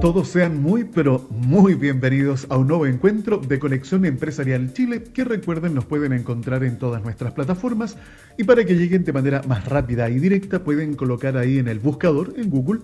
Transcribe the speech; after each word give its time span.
Todos 0.00 0.28
sean 0.28 0.62
muy, 0.62 0.84
pero 0.84 1.26
muy 1.28 1.74
bienvenidos 1.74 2.46
a 2.50 2.56
un 2.56 2.68
nuevo 2.68 2.86
encuentro 2.86 3.38
de 3.38 3.58
Conexión 3.58 4.04
Empresarial 4.04 4.72
Chile 4.72 5.02
que 5.02 5.24
recuerden 5.24 5.74
nos 5.74 5.86
pueden 5.86 6.12
encontrar 6.12 6.62
en 6.62 6.78
todas 6.78 7.02
nuestras 7.02 7.32
plataformas 7.32 7.96
y 8.36 8.44
para 8.44 8.64
que 8.64 8.76
lleguen 8.76 9.02
de 9.02 9.12
manera 9.12 9.42
más 9.48 9.64
rápida 9.64 10.08
y 10.08 10.20
directa 10.20 10.62
pueden 10.62 10.94
colocar 10.94 11.36
ahí 11.36 11.58
en 11.58 11.66
el 11.66 11.80
buscador 11.80 12.34
en 12.36 12.48
Google, 12.48 12.80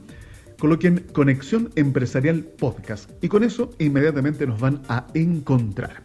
coloquen 0.58 1.04
Conexión 1.12 1.70
Empresarial 1.76 2.40
Podcast 2.40 3.08
y 3.22 3.28
con 3.28 3.44
eso 3.44 3.70
inmediatamente 3.78 4.44
nos 4.44 4.58
van 4.58 4.82
a 4.88 5.06
encontrar. 5.14 6.02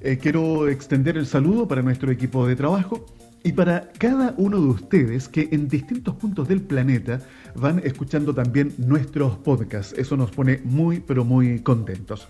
Eh, 0.00 0.18
quiero 0.20 0.68
extender 0.68 1.16
el 1.16 1.26
saludo 1.26 1.68
para 1.68 1.82
nuestro 1.82 2.10
equipo 2.10 2.48
de 2.48 2.56
trabajo 2.56 3.06
y 3.42 3.52
para 3.52 3.90
cada 3.98 4.34
uno 4.36 4.60
de 4.60 4.66
ustedes 4.66 5.28
que 5.28 5.48
en 5.52 5.68
distintos 5.68 6.14
puntos 6.16 6.48
del 6.48 6.60
planeta 6.60 7.20
van 7.54 7.80
escuchando 7.84 8.34
también 8.34 8.72
nuestros 8.78 9.36
podcasts. 9.38 9.94
Eso 9.96 10.16
nos 10.16 10.30
pone 10.30 10.60
muy, 10.64 11.00
pero 11.00 11.24
muy 11.24 11.60
contentos. 11.60 12.28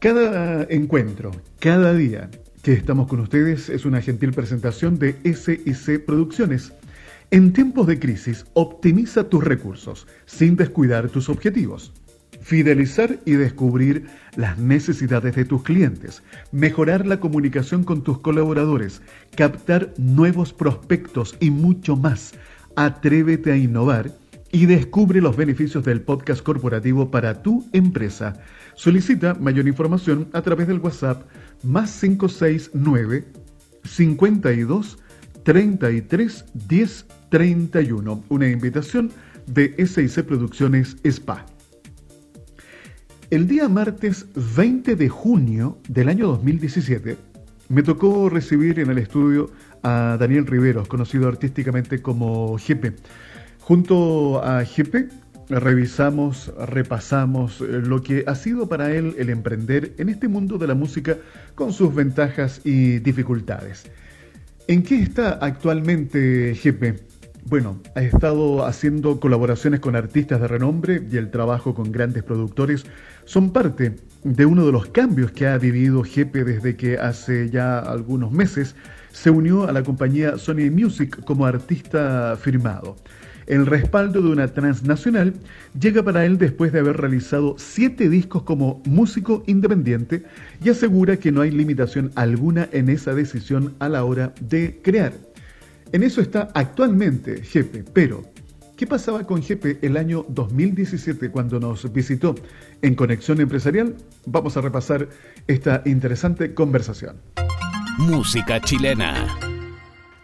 Cada 0.00 0.64
encuentro, 0.70 1.30
cada 1.60 1.94
día 1.94 2.30
que 2.62 2.72
estamos 2.72 3.08
con 3.08 3.20
ustedes 3.20 3.68
es 3.68 3.84
una 3.84 4.00
gentil 4.00 4.32
presentación 4.32 4.98
de 4.98 5.16
SIC 5.24 6.04
Producciones. 6.04 6.72
En 7.30 7.52
tiempos 7.52 7.86
de 7.86 7.98
crisis, 7.98 8.46
optimiza 8.54 9.28
tus 9.28 9.44
recursos 9.44 10.06
sin 10.26 10.56
descuidar 10.56 11.08
tus 11.08 11.28
objetivos 11.28 11.92
fidelizar 12.48 13.18
y 13.26 13.32
descubrir 13.32 14.06
las 14.34 14.56
necesidades 14.56 15.36
de 15.36 15.44
tus 15.44 15.62
clientes, 15.62 16.22
mejorar 16.50 17.06
la 17.06 17.20
comunicación 17.20 17.84
con 17.84 18.02
tus 18.02 18.20
colaboradores, 18.20 19.02
captar 19.36 19.92
nuevos 19.98 20.54
prospectos 20.54 21.36
y 21.40 21.50
mucho 21.50 21.94
más. 21.94 22.32
Atrévete 22.74 23.52
a 23.52 23.56
innovar 23.58 24.12
y 24.50 24.64
descubre 24.64 25.20
los 25.20 25.36
beneficios 25.36 25.84
del 25.84 26.00
podcast 26.00 26.42
corporativo 26.42 27.10
para 27.10 27.42
tu 27.42 27.68
empresa. 27.74 28.40
Solicita 28.76 29.34
mayor 29.34 29.68
información 29.68 30.26
a 30.32 30.40
través 30.40 30.68
del 30.68 30.78
WhatsApp 30.78 31.24
más 31.62 32.00
569 32.00 33.26
52 33.84 34.98
33 35.42 36.44
10 36.66 37.06
31. 37.28 38.24
Una 38.30 38.48
invitación 38.48 39.10
de 39.46 39.74
SIC 39.86 40.24
Producciones 40.24 40.96
Spa. 41.04 41.44
El 43.30 43.46
día 43.46 43.68
martes 43.68 44.24
20 44.56 44.96
de 44.96 45.10
junio 45.10 45.76
del 45.86 46.08
año 46.08 46.28
2017 46.28 47.18
me 47.68 47.82
tocó 47.82 48.30
recibir 48.30 48.80
en 48.80 48.88
el 48.88 48.96
estudio 48.96 49.50
a 49.82 50.16
Daniel 50.18 50.46
Riveros, 50.46 50.88
conocido 50.88 51.28
artísticamente 51.28 52.00
como 52.00 52.56
GP. 52.56 52.94
Junto 53.60 54.42
a 54.42 54.64
GP 54.64 55.12
revisamos, 55.50 56.50
repasamos 56.68 57.60
lo 57.60 58.02
que 58.02 58.24
ha 58.26 58.34
sido 58.34 58.66
para 58.66 58.94
él 58.94 59.14
el 59.18 59.28
emprender 59.28 59.92
en 59.98 60.08
este 60.08 60.26
mundo 60.26 60.56
de 60.56 60.66
la 60.66 60.74
música 60.74 61.18
con 61.54 61.74
sus 61.74 61.94
ventajas 61.94 62.62
y 62.64 63.00
dificultades. 63.00 63.90
¿En 64.68 64.82
qué 64.82 65.02
está 65.02 65.32
actualmente 65.32 66.54
GP? 66.54 67.07
Bueno, 67.48 67.80
ha 67.94 68.02
estado 68.02 68.66
haciendo 68.66 69.20
colaboraciones 69.20 69.80
con 69.80 69.96
artistas 69.96 70.38
de 70.38 70.48
renombre 70.48 71.02
y 71.10 71.16
el 71.16 71.30
trabajo 71.30 71.74
con 71.74 71.90
grandes 71.90 72.22
productores 72.22 72.84
son 73.24 73.54
parte 73.54 73.96
de 74.22 74.44
uno 74.44 74.66
de 74.66 74.72
los 74.72 74.88
cambios 74.88 75.30
que 75.30 75.46
ha 75.46 75.56
vivido 75.56 76.04
Jepe 76.04 76.44
desde 76.44 76.76
que 76.76 76.98
hace 76.98 77.48
ya 77.48 77.78
algunos 77.78 78.32
meses 78.32 78.76
se 79.12 79.30
unió 79.30 79.66
a 79.66 79.72
la 79.72 79.82
compañía 79.82 80.36
Sony 80.36 80.70
Music 80.70 81.24
como 81.24 81.46
artista 81.46 82.36
firmado. 82.38 82.96
El 83.46 83.64
respaldo 83.64 84.20
de 84.20 84.28
una 84.28 84.48
transnacional 84.48 85.32
llega 85.80 86.02
para 86.02 86.26
él 86.26 86.36
después 86.36 86.70
de 86.70 86.80
haber 86.80 86.98
realizado 86.98 87.54
siete 87.56 88.10
discos 88.10 88.42
como 88.42 88.82
músico 88.84 89.42
independiente 89.46 90.22
y 90.62 90.68
asegura 90.68 91.16
que 91.16 91.32
no 91.32 91.40
hay 91.40 91.50
limitación 91.50 92.12
alguna 92.14 92.68
en 92.72 92.90
esa 92.90 93.14
decisión 93.14 93.74
a 93.78 93.88
la 93.88 94.04
hora 94.04 94.34
de 94.38 94.78
crear. 94.82 95.27
En 95.90 96.02
eso 96.02 96.20
está 96.20 96.50
actualmente 96.54 97.42
Jepe, 97.42 97.82
pero 97.82 98.22
¿qué 98.76 98.86
pasaba 98.86 99.24
con 99.24 99.42
Jepe 99.42 99.78
el 99.80 99.96
año 99.96 100.26
2017 100.28 101.30
cuando 101.30 101.58
nos 101.58 101.90
visitó 101.90 102.34
en 102.82 102.94
Conexión 102.94 103.40
Empresarial? 103.40 103.96
Vamos 104.26 104.58
a 104.58 104.60
repasar 104.60 105.08
esta 105.46 105.82
interesante 105.86 106.52
conversación. 106.52 107.16
Música 107.96 108.60
chilena. 108.60 109.38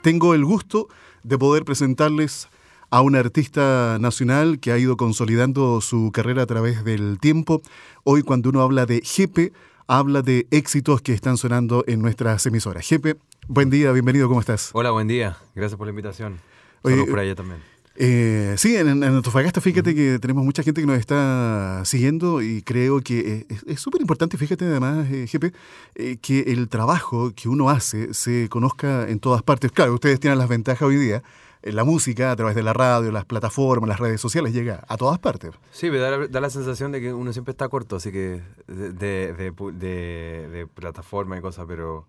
Tengo 0.02 0.34
el 0.34 0.44
gusto 0.44 0.88
de 1.22 1.38
poder 1.38 1.64
presentarles 1.64 2.48
a 2.91 3.00
un 3.00 3.16
artista 3.16 3.96
nacional 3.98 4.60
que 4.60 4.70
ha 4.70 4.76
ido 4.76 4.98
consolidando 4.98 5.81
su 5.81 6.10
carrera 6.12 6.42
a 6.42 6.46
través 6.46 6.84
del 6.84 7.19
tiempo. 7.19 7.62
Hoy 8.04 8.22
cuando 8.22 8.50
uno 8.50 8.60
habla 8.60 8.84
de 8.84 9.00
Jepe, 9.02 9.54
habla 9.87 10.22
de 10.22 10.47
éxitos 10.50 11.03
que 11.03 11.12
están 11.12 11.37
sonando 11.37 11.84
en 11.87 12.00
nuestras 12.00 12.45
emisoras. 12.47 12.87
Jepe, 12.87 13.17
Buen 13.47 13.69
día, 13.69 13.93
bienvenido, 13.93 14.27
¿cómo 14.27 14.41
estás? 14.41 14.71
Hola, 14.72 14.91
buen 14.91 15.06
día. 15.06 15.37
Gracias 15.55 15.77
por 15.77 15.87
la 15.87 15.91
invitación. 15.91 16.41
Oye, 16.81 17.05
por 17.05 17.19
allá 17.19 17.34
también. 17.34 17.61
Eh, 17.97 18.55
sí, 18.56 18.75
en, 18.75 18.89
en, 18.89 19.05
Antofagasta, 19.05 19.61
fíjate 19.61 19.94
que 19.94 20.19
tenemos 20.19 20.44
mucha 20.44 20.62
gente 20.62 20.81
que 20.81 20.87
nos 20.87 20.99
está 20.99 21.83
siguiendo 21.84 22.41
y 22.41 22.62
creo 22.62 23.03
que 23.03 23.47
es 23.67 23.81
súper 23.81 24.00
importante, 24.00 24.39
fíjate 24.39 24.65
además, 24.65 25.06
eh, 25.11 25.27
GP, 25.31 25.53
eh, 25.94 26.17
que 26.23 26.41
el 26.41 26.69
trabajo 26.69 27.33
que 27.37 27.50
uno 27.50 27.69
hace 27.69 28.15
se 28.15 28.49
conozca 28.49 29.09
en 29.11 29.21
todas 29.21 29.43
partes. 29.43 29.71
Claro, 29.71 29.93
ustedes 29.93 30.19
tienen 30.19 30.39
las 30.39 30.49
ventajas 30.49 30.83
hoy 30.83 30.97
día. 30.97 31.23
La 31.64 31.84
música 31.84 32.30
a 32.30 32.36
través 32.36 32.54
de 32.54 32.62
la 32.62 32.72
radio, 32.72 33.10
las 33.10 33.25
plataformas, 33.25 33.88
las 33.88 33.98
redes 33.98 34.20
sociales 34.20 34.52
llega 34.52 34.84
a 34.86 34.97
todas 34.97 35.19
partes. 35.19 35.52
Sí, 35.70 35.91
me 35.91 35.98
da, 35.98 36.26
da 36.28 36.41
la 36.41 36.50
sensación 36.50 36.92
de 36.92 37.00
que 37.00 37.12
uno 37.12 37.32
siempre 37.32 37.52
está 37.52 37.69
corto, 37.69 37.97
así 37.97 38.12
que 38.12 38.42
de, 38.66 38.92
de, 38.92 39.32
de, 39.32 40.48
de 40.48 40.66
plataforma 40.66 41.38
y 41.38 41.41
cosas, 41.41 41.64
pero 41.66 42.06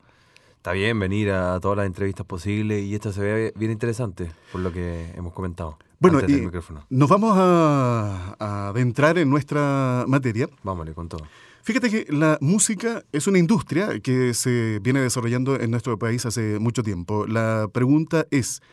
Está 0.66 0.73
bien 0.73 0.97
venir 0.97 1.29
a 1.29 1.59
todas 1.59 1.77
las 1.77 1.85
entrevistas 1.85 2.25
posibles 2.25 2.83
y 2.83 2.95
esto 2.95 3.13
se 3.13 3.21
ve 3.21 3.53
bien 3.55 3.69
interesante 3.69 4.31
por 4.51 4.61
lo 4.61 4.73
que 4.73 5.11
hemos 5.16 5.31
comentado. 5.31 5.77
Bueno, 5.99 6.19
y 6.27 6.49
nos 6.89 7.07
vamos 7.07 7.35
a, 7.37 8.35
adentrar 8.69 9.19
en 9.19 9.29
nuestra 9.29 10.05
materia. 10.07 10.49
Vámonos 10.63 10.95
con 10.95 11.07
todo. 11.07 11.23
Fíjate 11.61 11.91
que 11.91 12.11
la 12.11 12.39
música 12.41 13.03
es 13.11 13.27
una 13.27 13.37
industria 13.37 13.99
que 13.99 14.33
se 14.33 14.79
viene 14.81 15.01
desarrollando 15.01 15.59
en 15.59 15.69
nuestro 15.69 15.99
país 15.99 16.25
hace 16.25 16.57
mucho 16.57 16.81
tiempo. 16.81 17.27
La 17.27 17.67
pregunta 17.72 18.25
es, 18.31 18.63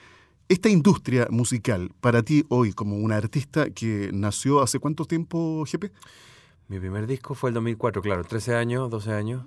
esta 0.49 0.69
industria 0.69 1.29
musical, 1.31 1.91
para 2.01 2.23
ti 2.23 2.45
hoy 2.49 2.73
como 2.73 2.97
una 2.97 3.17
artista 3.17 3.71
que 3.71 4.11
nació 4.13 4.61
hace 4.61 4.79
cuánto 4.79 5.05
tiempo, 5.05 5.65
Jepe? 5.67 5.93
Mi 6.69 6.79
primer 6.79 7.07
disco 7.07 7.35
fue 7.35 7.51
el 7.51 7.55
2004, 7.55 8.03
claro, 8.03 8.25
13 8.25 8.55
años, 8.55 8.91
12 8.91 9.13
años. 9.13 9.45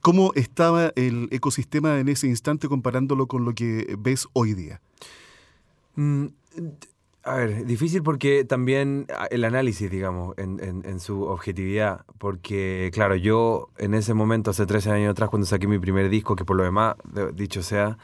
¿Cómo 0.00 0.32
estaba 0.34 0.92
el 0.96 1.28
ecosistema 1.30 2.00
en 2.00 2.08
ese 2.08 2.26
instante 2.26 2.68
comparándolo 2.68 3.26
con 3.26 3.44
lo 3.44 3.54
que 3.54 3.96
ves 3.98 4.26
hoy 4.32 4.54
día? 4.54 4.80
Mm, 5.96 6.26
a 7.22 7.34
ver, 7.34 7.66
difícil 7.66 8.02
porque 8.02 8.44
también 8.44 9.06
ah, 9.14 9.26
el 9.30 9.44
análisis, 9.44 9.90
digamos, 9.90 10.34
en, 10.38 11.00
su 11.00 11.22
objetividad, 11.22 12.04
porque 12.18 12.90
claro, 12.94 13.14
yo 13.14 13.68
en 13.76 13.94
ese 13.94 14.14
momento, 14.14 14.50
hace 14.50 14.64
13 14.64 14.90
años 14.90 15.10
atrás, 15.10 15.28
cuando 15.28 15.46
saqué 15.46 15.66
mi 15.66 15.78
primer 15.78 16.08
disco, 16.08 16.34
que 16.34 16.44
por 16.44 16.56
lo 16.56 16.64
demás, 16.64 16.96
dicho 17.34 17.62
sea, 17.62 17.98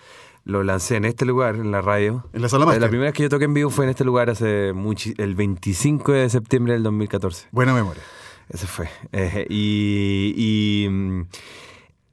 lo 0.47 0.63
lancé 0.63 0.97
en 0.97 1.05
este 1.05 1.27
lugar, 1.27 1.57
en 1.57 1.73
la 1.73 1.83
radio. 1.83 2.25
En 2.33 2.41
la 2.41 2.49
sala 2.49 2.65
La 2.65 2.89
primera 2.89 3.11
vez 3.11 3.15
que 3.15 3.25
yo 3.25 3.29
toqué 3.29 3.45
en 3.45 3.55
vivo 3.55 3.69
fue 3.69 3.85
en 3.85 3.91
este 3.91 4.05
lugar 4.05 4.31
hace 4.31 4.69
el 4.71 5.35
25 5.35 6.13
de 6.13 6.31
septiembre 6.31 6.73
del 6.73 6.85
2014. 6.85 7.49
Buena 7.51 7.75
memoria. 7.75 8.03
Ese 8.49 8.69
fue. 8.69 8.89
Eh, 9.13 9.45
y 9.51 10.87
mm, 10.89 11.23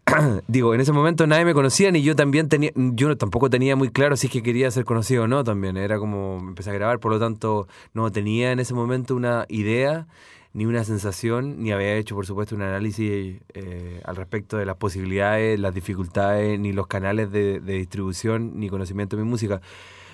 digo, 0.47 0.73
en 0.73 0.81
ese 0.81 0.91
momento 0.91 1.27
nadie 1.27 1.45
me 1.45 1.53
conocía 1.53 1.91
ni 1.91 2.01
yo 2.01 2.15
también 2.15 2.49
tenía, 2.49 2.71
yo 2.75 3.15
tampoco 3.17 3.49
tenía 3.49 3.75
muy 3.75 3.89
claro 3.89 4.17
si 4.17 4.27
es 4.27 4.33
que 4.33 4.43
quería 4.43 4.69
ser 4.71 4.85
conocido 4.85 5.23
o 5.23 5.27
no 5.27 5.43
también, 5.43 5.77
era 5.77 5.99
como 5.99 6.39
empecé 6.39 6.71
a 6.71 6.73
grabar, 6.73 6.99
por 6.99 7.11
lo 7.11 7.19
tanto 7.19 7.67
no 7.93 8.11
tenía 8.11 8.51
en 8.51 8.59
ese 8.59 8.73
momento 8.73 9.15
una 9.15 9.45
idea 9.47 10.07
ni 10.53 10.65
una 10.65 10.83
sensación, 10.83 11.61
ni 11.61 11.71
había 11.71 11.95
hecho 11.95 12.15
por 12.15 12.25
supuesto 12.25 12.55
un 12.55 12.61
análisis 12.61 13.41
eh, 13.53 14.01
al 14.05 14.15
respecto 14.15 14.57
de 14.57 14.65
las 14.65 14.77
posibilidades, 14.77 15.59
las 15.59 15.73
dificultades, 15.73 16.59
ni 16.59 16.73
los 16.73 16.87
canales 16.87 17.31
de, 17.31 17.59
de 17.59 17.73
distribución, 17.73 18.59
ni 18.59 18.69
conocimiento 18.69 19.17
de 19.17 19.23
mi 19.23 19.29
música. 19.29 19.61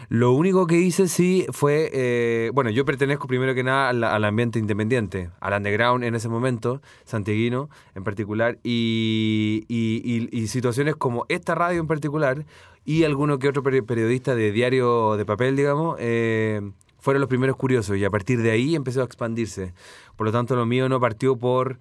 Lo 0.07 0.31
único 0.31 0.65
que 0.65 0.77
hice 0.77 1.07
sí 1.07 1.45
fue, 1.51 1.89
eh, 1.93 2.51
bueno, 2.53 2.69
yo 2.69 2.85
pertenezco 2.85 3.27
primero 3.27 3.53
que 3.53 3.63
nada 3.63 3.89
al, 3.89 4.23
ambiente 4.23 4.57
independiente, 4.57 5.29
al 5.41 5.53
underground 5.53 6.03
en 6.03 6.15
ese 6.15 6.29
momento, 6.29 6.81
santiaguino 7.03 7.69
en 7.95 8.03
particular, 8.03 8.57
y, 8.63 9.65
y, 9.67 10.47
situaciones 10.47 10.95
como 10.95 11.25
esta 11.29 11.53
radio 11.53 11.79
en 11.79 11.87
particular 11.87 12.45
y 12.85 13.03
alguno 13.03 13.37
que 13.37 13.49
otro 13.49 13.61
periodista 13.61 14.33
de 14.33 14.51
diario 14.51 15.15
de 15.15 15.25
papel, 15.25 15.55
digamos, 15.55 15.97
eh, 15.99 16.61
fueron 16.99 17.21
los 17.21 17.29
primeros 17.29 17.55
curiosos 17.55 17.97
y 17.97 18.05
a 18.05 18.09
partir 18.09 18.41
de 18.41 18.51
ahí 18.51 18.75
empezó 18.75 19.01
a 19.01 19.05
expandirse. 19.05 19.73
Por 20.15 20.25
lo 20.27 20.31
tanto, 20.31 20.55
lo 20.55 20.65
mío 20.65 20.87
no 20.89 20.99
partió 20.99 21.35
por 21.37 21.79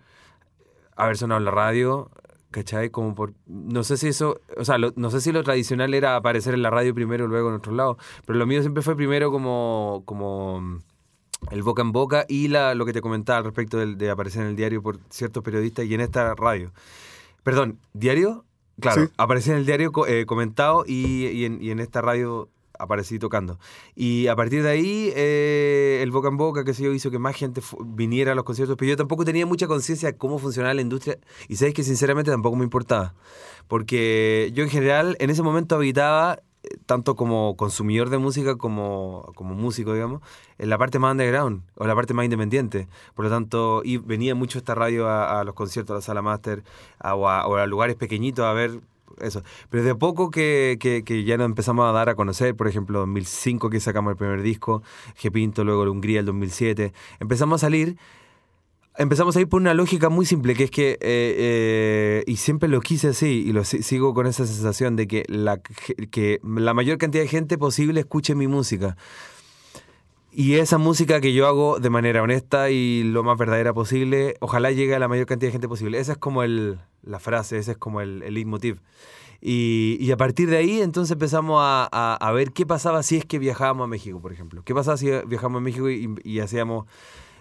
haber 0.96 1.16
sonado 1.16 1.38
en 1.38 1.44
la 1.44 1.50
radio, 1.50 2.10
¿Cachai? 2.50 2.88
Como 2.88 3.14
por. 3.14 3.34
No 3.46 3.84
sé 3.84 3.98
si 3.98 4.08
eso. 4.08 4.40
O 4.56 4.64
sea, 4.64 4.78
no 4.78 5.10
sé 5.10 5.20
si 5.20 5.32
lo 5.32 5.42
tradicional 5.44 5.92
era 5.92 6.16
aparecer 6.16 6.54
en 6.54 6.62
la 6.62 6.70
radio 6.70 6.94
primero, 6.94 7.26
luego 7.28 7.50
en 7.50 7.56
otro 7.56 7.72
lado. 7.72 7.98
Pero 8.24 8.38
lo 8.38 8.46
mío 8.46 8.62
siempre 8.62 8.82
fue 8.82 8.96
primero 8.96 9.30
como. 9.30 10.02
como 10.06 10.78
el 11.50 11.62
boca 11.62 11.82
en 11.82 11.92
boca 11.92 12.24
y 12.26 12.48
la, 12.48 12.74
lo 12.74 12.86
que 12.86 12.94
te 12.94 13.02
comentaba 13.02 13.38
al 13.38 13.44
respecto 13.44 13.76
del- 13.76 13.98
de, 13.98 14.08
aparecer 14.10 14.40
en 14.42 14.48
el 14.48 14.56
diario 14.56 14.82
por 14.82 14.98
ciertos 15.10 15.42
periodistas 15.44 15.84
y 15.84 15.92
en 15.92 16.00
esta 16.00 16.34
radio. 16.34 16.72
Perdón, 17.42 17.78
¿diario? 17.92 18.46
Claro, 18.80 19.02
Sí. 19.04 19.12
aparecí 19.18 19.50
en 19.50 19.56
el 19.58 19.66
diario 19.66 19.92
eh, 20.06 20.24
comentado 20.24 20.84
y, 20.86 21.26
y 21.26 21.44
en, 21.44 21.62
y 21.62 21.70
en 21.70 21.80
esta 21.80 22.00
radio 22.00 22.48
aparecí 22.78 23.18
tocando. 23.18 23.58
Y 23.94 24.28
a 24.28 24.36
partir 24.36 24.62
de 24.62 24.70
ahí, 24.70 25.12
eh, 25.14 26.00
el 26.02 26.10
boca 26.10 26.28
en 26.28 26.36
boca, 26.36 26.64
que 26.64 26.74
sé 26.74 26.84
yo, 26.84 26.92
hizo 26.92 27.10
que 27.10 27.18
más 27.18 27.36
gente 27.36 27.60
viniera 27.84 28.32
a 28.32 28.34
los 28.34 28.44
conciertos, 28.44 28.76
pero 28.76 28.90
yo 28.90 28.96
tampoco 28.96 29.24
tenía 29.24 29.46
mucha 29.46 29.66
conciencia 29.66 30.12
de 30.12 30.16
cómo 30.16 30.38
funcionaba 30.38 30.74
la 30.74 30.82
industria 30.82 31.18
y 31.48 31.56
sabes 31.56 31.74
que 31.74 31.82
sinceramente 31.82 32.30
tampoco 32.30 32.56
me 32.56 32.64
importaba. 32.64 33.14
Porque 33.66 34.50
yo 34.54 34.64
en 34.64 34.70
general 34.70 35.16
en 35.20 35.30
ese 35.30 35.42
momento 35.42 35.74
habitaba, 35.76 36.40
eh, 36.62 36.68
tanto 36.86 37.16
como 37.16 37.56
consumidor 37.56 38.10
de 38.10 38.18
música 38.18 38.56
como, 38.56 39.30
como 39.34 39.54
músico, 39.54 39.92
digamos, 39.92 40.22
en 40.58 40.70
la 40.70 40.78
parte 40.78 40.98
más 40.98 41.12
underground 41.12 41.62
o 41.74 41.86
la 41.86 41.94
parte 41.94 42.14
más 42.14 42.24
independiente. 42.24 42.88
Por 43.14 43.26
lo 43.26 43.30
tanto, 43.30 43.82
y 43.84 43.98
venía 43.98 44.34
mucho 44.34 44.58
esta 44.58 44.74
radio 44.74 45.08
a, 45.08 45.44
los 45.44 45.54
conciertos, 45.54 45.92
a 45.92 46.14
la 46.14 46.22
sala 46.22 46.40
a, 46.98 47.14
o 47.14 47.56
a 47.56 47.66
lugares 47.66 47.96
pequeñitos 47.96 48.44
a 48.44 48.52
ver 48.52 48.80
eso. 49.20 49.42
Pero 49.70 49.82
de 49.82 49.94
poco 49.94 50.30
que, 50.30 50.76
que, 50.80 51.04
que 51.04 51.24
ya 51.24 51.36
nos 51.36 51.46
empezamos 51.46 51.88
a 51.88 51.92
dar 51.92 52.08
a 52.08 52.14
conocer, 52.14 52.54
por 52.56 52.68
ejemplo, 52.68 52.98
en 53.04 53.08
2005 53.14 53.70
que 53.70 53.80
sacamos 53.80 54.10
el 54.12 54.16
primer 54.16 54.42
disco, 54.42 54.82
G 55.20 55.30
Pinto, 55.32 55.64
luego 55.64 55.82
el 55.82 55.88
Hungría 55.88 56.20
el 56.20 56.26
2007, 56.26 56.92
empezamos 57.20 57.62
a 57.62 57.66
salir 57.66 57.96
empezamos 59.00 59.36
a 59.36 59.40
ir 59.40 59.48
por 59.48 59.60
una 59.60 59.74
lógica 59.74 60.08
muy 60.08 60.26
simple, 60.26 60.54
que 60.56 60.64
es 60.64 60.70
que, 60.72 60.90
eh, 60.90 60.98
eh, 61.00 62.24
y 62.26 62.34
siempre 62.36 62.68
lo 62.68 62.80
quise 62.80 63.08
así, 63.08 63.44
y 63.46 63.52
lo 63.52 63.62
si- 63.62 63.82
sigo 63.84 64.12
con 64.12 64.26
esa 64.26 64.44
sensación 64.44 64.96
de 64.96 65.06
que 65.06 65.22
la, 65.28 65.60
que 66.10 66.40
la 66.42 66.74
mayor 66.74 66.98
cantidad 66.98 67.22
de 67.22 67.28
gente 67.28 67.58
posible 67.58 68.00
escuche 68.00 68.34
mi 68.34 68.48
música. 68.48 68.96
Y 70.30 70.54
esa 70.56 70.78
música 70.78 71.20
que 71.20 71.32
yo 71.32 71.46
hago 71.46 71.80
de 71.80 71.90
manera 71.90 72.22
honesta 72.22 72.70
y 72.70 73.02
lo 73.02 73.24
más 73.24 73.38
verdadera 73.38 73.72
posible, 73.72 74.36
ojalá 74.40 74.70
llegue 74.70 74.94
a 74.94 74.98
la 74.98 75.08
mayor 75.08 75.26
cantidad 75.26 75.48
de 75.48 75.52
gente 75.52 75.68
posible. 75.68 75.98
Esa 75.98 76.12
es 76.12 76.18
como 76.18 76.42
el, 76.42 76.78
la 77.02 77.18
frase, 77.18 77.58
ese 77.58 77.72
es 77.72 77.78
como 77.78 78.00
el, 78.02 78.22
el 78.22 78.34
leitmotiv. 78.34 78.80
Y, 79.40 79.96
y 80.00 80.10
a 80.10 80.16
partir 80.16 80.50
de 80.50 80.58
ahí, 80.58 80.80
entonces 80.82 81.12
empezamos 81.12 81.60
a, 81.62 81.88
a- 81.90 82.16
a 82.16 82.32
ver 82.32 82.52
qué 82.52 82.66
pasaba 82.66 83.02
si 83.02 83.16
es 83.16 83.24
que 83.24 83.38
viajábamos 83.38 83.84
a 83.84 83.88
México, 83.88 84.20
por 84.20 84.32
ejemplo. 84.32 84.62
¿Qué 84.64 84.74
pasaba 84.74 84.96
si 84.96 85.06
viajábamos 85.26 85.60
a 85.60 85.62
México 85.62 85.88
y, 85.90 86.14
y 86.24 86.40
hacíamos 86.40 86.86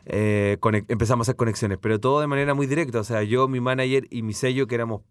eh, 0.06 0.57
empezamos 0.88 1.28
a 1.28 1.31
hacer 1.31 1.36
conexiones, 1.36 1.78
pero 1.81 2.00
todo 2.00 2.22
de 2.22 2.28
manera 2.28 2.54
muy 2.54 2.68
directa. 2.68 3.00
O 3.00 3.04
sea, 3.04 3.24
yo, 3.24 3.48
mi 3.50 3.60
manager 3.60 4.07
y 4.10 4.22
mi 4.22 4.34
sello, 4.34 4.68
que 4.68 4.75
éramos 4.75 5.01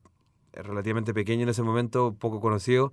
relativamente 0.54 1.12
pequeños 1.12 1.42
en 1.44 1.48
ese 1.50 1.62
momento, 1.62 2.16
poco 2.18 2.40
conocidos, 2.40 2.92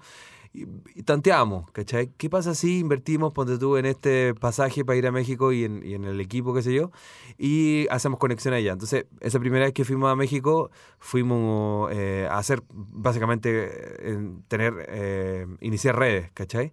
y, 0.53 1.03
tanteábamos, 1.03 1.69
¿cachai? 1.71 2.11
¿Qué 2.17 2.29
pasa 2.29 2.53
si 2.53 2.79
invertimos, 2.79 3.33
ponte 3.33 3.57
tú, 3.57 3.77
en 3.77 3.85
este 3.85 4.35
pasaje 4.35 4.85
para 4.85 4.97
ir 4.97 5.07
a 5.07 5.11
México 5.11 5.51
y 5.51 5.63
en, 5.63 5.83
y 5.83 5.95
en 5.95 6.05
el 6.05 6.19
equipo, 6.19 6.53
qué 6.53 6.61
sé 6.61 6.73
yo, 6.73 6.91
y 7.38 7.88
hacemos 7.89 8.19
conexión 8.19 8.53
allá? 8.53 8.73
Entonces, 8.73 9.05
esa 9.19 9.39
primera 9.39 9.65
vez 9.65 9.73
que 9.73 9.83
fuimos 9.83 10.11
a 10.11 10.15
México, 10.15 10.69
fuimos 11.00 11.91
eh, 11.91 12.27
a 12.29 12.38
hacer, 12.38 12.61
básicamente, 12.69 13.65
eh, 13.65 14.11
en 14.11 14.44
tener, 14.44 14.85
eh, 14.89 15.47
iniciar 15.61 15.97
redes, 15.97 16.31
¿cachai? 16.33 16.71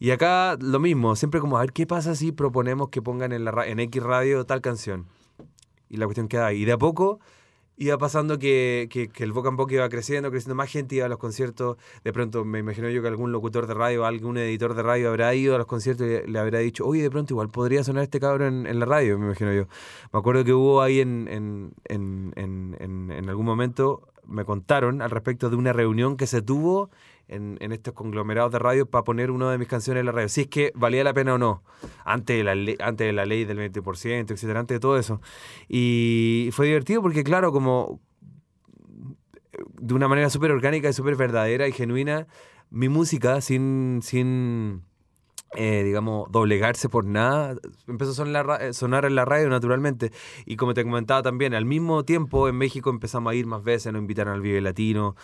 Y 0.00 0.10
acá 0.10 0.56
lo 0.60 0.80
mismo, 0.80 1.14
siempre 1.14 1.40
como, 1.40 1.56
a 1.56 1.60
ver, 1.60 1.72
¿qué 1.72 1.86
pasa 1.86 2.16
si 2.16 2.32
proponemos 2.32 2.88
que 2.88 3.00
pongan 3.00 3.32
en, 3.32 3.44
la, 3.44 3.52
en 3.66 3.78
X 3.78 4.02
radio 4.02 4.44
tal 4.44 4.60
canción? 4.60 5.06
Y 5.88 5.96
la 5.98 6.06
cuestión 6.06 6.28
queda 6.28 6.46
ahí. 6.46 6.62
Y 6.62 6.64
de 6.64 6.72
a 6.72 6.78
poco 6.78 7.20
iba 7.80 7.96
pasando 7.98 8.38
que, 8.38 8.88
que, 8.90 9.10
el 9.24 9.32
boca 9.32 9.48
en 9.48 9.56
boca 9.56 9.74
iba 9.74 9.88
creciendo, 9.88 10.30
creciendo, 10.30 10.54
más 10.54 10.70
gente 10.70 10.96
iba 10.96 11.06
a 11.06 11.08
los 11.08 11.18
conciertos. 11.18 11.78
De 12.04 12.12
pronto 12.12 12.44
me 12.44 12.58
imagino 12.58 12.88
yo 12.90 13.00
que 13.02 13.08
algún 13.08 13.32
locutor 13.32 13.66
de 13.66 13.74
radio, 13.74 14.04
algún 14.04 14.36
editor 14.36 14.74
de 14.74 14.82
radio 14.82 15.08
habrá 15.08 15.34
ido 15.34 15.54
a 15.54 15.58
los 15.58 15.66
conciertos 15.66 16.06
y 16.06 16.30
le 16.30 16.38
habrá 16.38 16.58
dicho, 16.58 16.86
oye, 16.86 17.02
de 17.02 17.10
pronto 17.10 17.32
igual 17.32 17.48
podría 17.48 17.82
sonar 17.82 18.04
este 18.04 18.20
cabrón 18.20 18.60
en, 18.60 18.66
en 18.66 18.78
la 18.78 18.84
radio, 18.86 19.18
me 19.18 19.26
imagino 19.26 19.52
yo. 19.54 19.64
Me 20.12 20.18
acuerdo 20.18 20.44
que 20.44 20.52
hubo 20.52 20.82
ahí 20.82 21.00
en, 21.00 21.26
en, 21.30 21.72
en- 21.88 23.10
en 23.10 23.28
algún 23.28 23.46
momento, 23.46 24.08
me 24.26 24.44
contaron 24.44 25.02
al 25.02 25.10
respecto 25.10 25.50
de 25.50 25.56
una 25.56 25.72
reunión 25.72 26.16
que 26.16 26.26
se 26.26 26.42
tuvo 26.42 26.90
en, 27.30 27.72
estos 27.72 27.94
conglomerados 27.94 28.52
de 28.52 28.58
radio 28.58 28.86
para 28.86 29.04
poner 29.04 29.30
una 29.30 29.50
de 29.50 29.58
mis 29.58 29.68
canciones 29.68 30.00
en 30.00 30.06
la 30.06 30.12
radio. 30.12 30.28
Si 30.28 30.42
es 30.42 30.46
que 30.48 30.72
valía 30.74 31.04
la 31.04 31.14
pena 31.14 31.34
o 31.34 31.38
no, 31.38 31.62
antes 32.04 32.36
de 32.36 32.44
la, 32.44 32.54
le- 32.54 32.76
antes 32.80 33.06
de 33.06 33.12
la 33.12 33.24
ley 33.24 33.44
del 33.44 33.58
20%, 33.58 34.30
etcétera, 34.32 34.60
antes 34.60 34.74
de 34.76 34.80
todo 34.80 34.98
eso. 34.98 35.20
Y 35.68 36.50
fue 36.52 36.66
divertido 36.66 37.02
porque, 37.02 37.24
claro, 37.24 37.52
como 37.52 38.00
de 39.80 39.94
una 39.94 40.08
manera 40.08 40.30
súper 40.30 40.50
orgánica 40.50 40.88
y 40.88 40.92
súper 40.92 41.16
verdadera 41.16 41.68
y 41.68 41.72
genuina, 41.72 42.26
mi 42.70 42.88
música, 42.88 43.40
sin, 43.40 44.00
sin 44.02 44.82
eh, 45.56 45.82
digamos, 45.82 46.30
doblegarse 46.30 46.88
por 46.88 47.04
nada, 47.04 47.56
empezó 47.88 48.12
a 48.12 48.14
sonar, 48.14 48.62
eh, 48.62 48.72
sonar 48.72 49.04
en 49.04 49.16
la 49.16 49.24
radio 49.24 49.48
naturalmente. 49.48 50.12
Y 50.46 50.56
como 50.56 50.74
te 50.74 50.84
comentaba 50.84 51.22
también, 51.22 51.54
al 51.54 51.64
mismo 51.64 52.04
tiempo 52.04 52.48
en 52.48 52.56
México 52.56 52.90
empezamos 52.90 53.32
a 53.32 53.34
ir 53.34 53.46
más 53.46 53.64
veces, 53.64 53.92
nos 53.92 54.00
invitaron 54.00 54.34
al 54.34 54.40
Vive 54.42 54.60
Latino, 54.60 55.16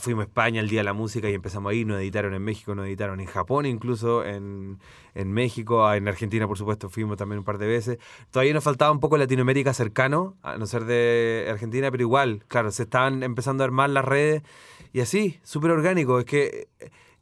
fuimos 0.00 0.24
a 0.24 0.26
España 0.26 0.60
el 0.60 0.68
Día 0.68 0.80
de 0.80 0.84
la 0.84 0.92
Música 0.92 1.28
y 1.30 1.34
empezamos 1.34 1.70
a 1.70 1.74
ir, 1.74 1.86
nos 1.86 1.98
editaron 1.98 2.34
en 2.34 2.42
México, 2.42 2.74
nos 2.74 2.86
editaron 2.86 3.20
en 3.20 3.26
Japón 3.26 3.66
incluso, 3.66 4.24
en, 4.24 4.78
en 5.14 5.32
México, 5.32 5.86
ah, 5.86 5.96
en 5.96 6.08
Argentina 6.08 6.46
por 6.46 6.58
supuesto 6.58 6.88
fuimos 6.88 7.16
también 7.16 7.38
un 7.38 7.44
par 7.44 7.58
de 7.58 7.66
veces. 7.66 7.98
Todavía 8.30 8.54
nos 8.54 8.64
faltaba 8.64 8.92
un 8.92 9.00
poco 9.00 9.16
Latinoamérica 9.16 9.74
cercano, 9.74 10.36
a 10.42 10.56
no 10.58 10.66
ser 10.66 10.84
de 10.84 11.46
Argentina, 11.50 11.90
pero 11.90 12.02
igual, 12.02 12.44
claro, 12.48 12.70
se 12.70 12.84
estaban 12.84 13.22
empezando 13.22 13.64
a 13.64 13.66
armar 13.66 13.90
las 13.90 14.04
redes 14.04 14.42
y 14.92 15.00
así, 15.00 15.38
súper 15.42 15.70
orgánico. 15.70 16.18
Es 16.18 16.24
que 16.24 16.68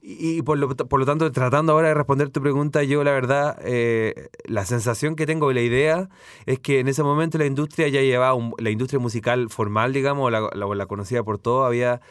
y, 0.06 0.42
por, 0.42 0.58
lo, 0.58 0.68
por 0.68 1.00
lo 1.00 1.06
tanto, 1.06 1.32
tratando 1.32 1.72
ahora 1.72 1.88
de 1.88 1.94
responder 1.94 2.28
tu 2.28 2.42
pregunta, 2.42 2.82
yo 2.82 3.02
la 3.04 3.12
verdad, 3.12 3.58
eh, 3.64 4.28
la 4.44 4.66
sensación 4.66 5.16
que 5.16 5.24
tengo 5.24 5.50
y 5.50 5.54
la 5.54 5.62
idea 5.62 6.10
es 6.44 6.58
que 6.58 6.80
en 6.80 6.88
ese 6.88 7.02
momento 7.02 7.38
la 7.38 7.46
industria 7.46 7.88
ya 7.88 8.02
llevaba, 8.02 8.38
la 8.58 8.68
industria 8.68 9.00
musical 9.00 9.48
formal, 9.48 9.94
digamos, 9.94 10.30
la, 10.30 10.50
la 10.52 10.86
conocida 10.86 11.22
por 11.22 11.38
todo, 11.38 11.64
había 11.64 12.02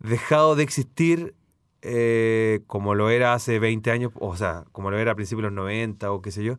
dejado 0.00 0.56
de 0.56 0.62
existir 0.62 1.34
eh, 1.82 2.60
como 2.66 2.94
lo 2.94 3.10
era 3.10 3.34
hace 3.34 3.58
20 3.58 3.90
años, 3.90 4.12
o 4.18 4.36
sea, 4.36 4.64
como 4.72 4.90
lo 4.90 4.98
era 4.98 5.12
a 5.12 5.14
principios 5.14 5.44
de 5.44 5.50
los 5.50 5.64
90 5.64 6.10
o 6.12 6.20
qué 6.22 6.30
sé 6.32 6.42
yo, 6.44 6.58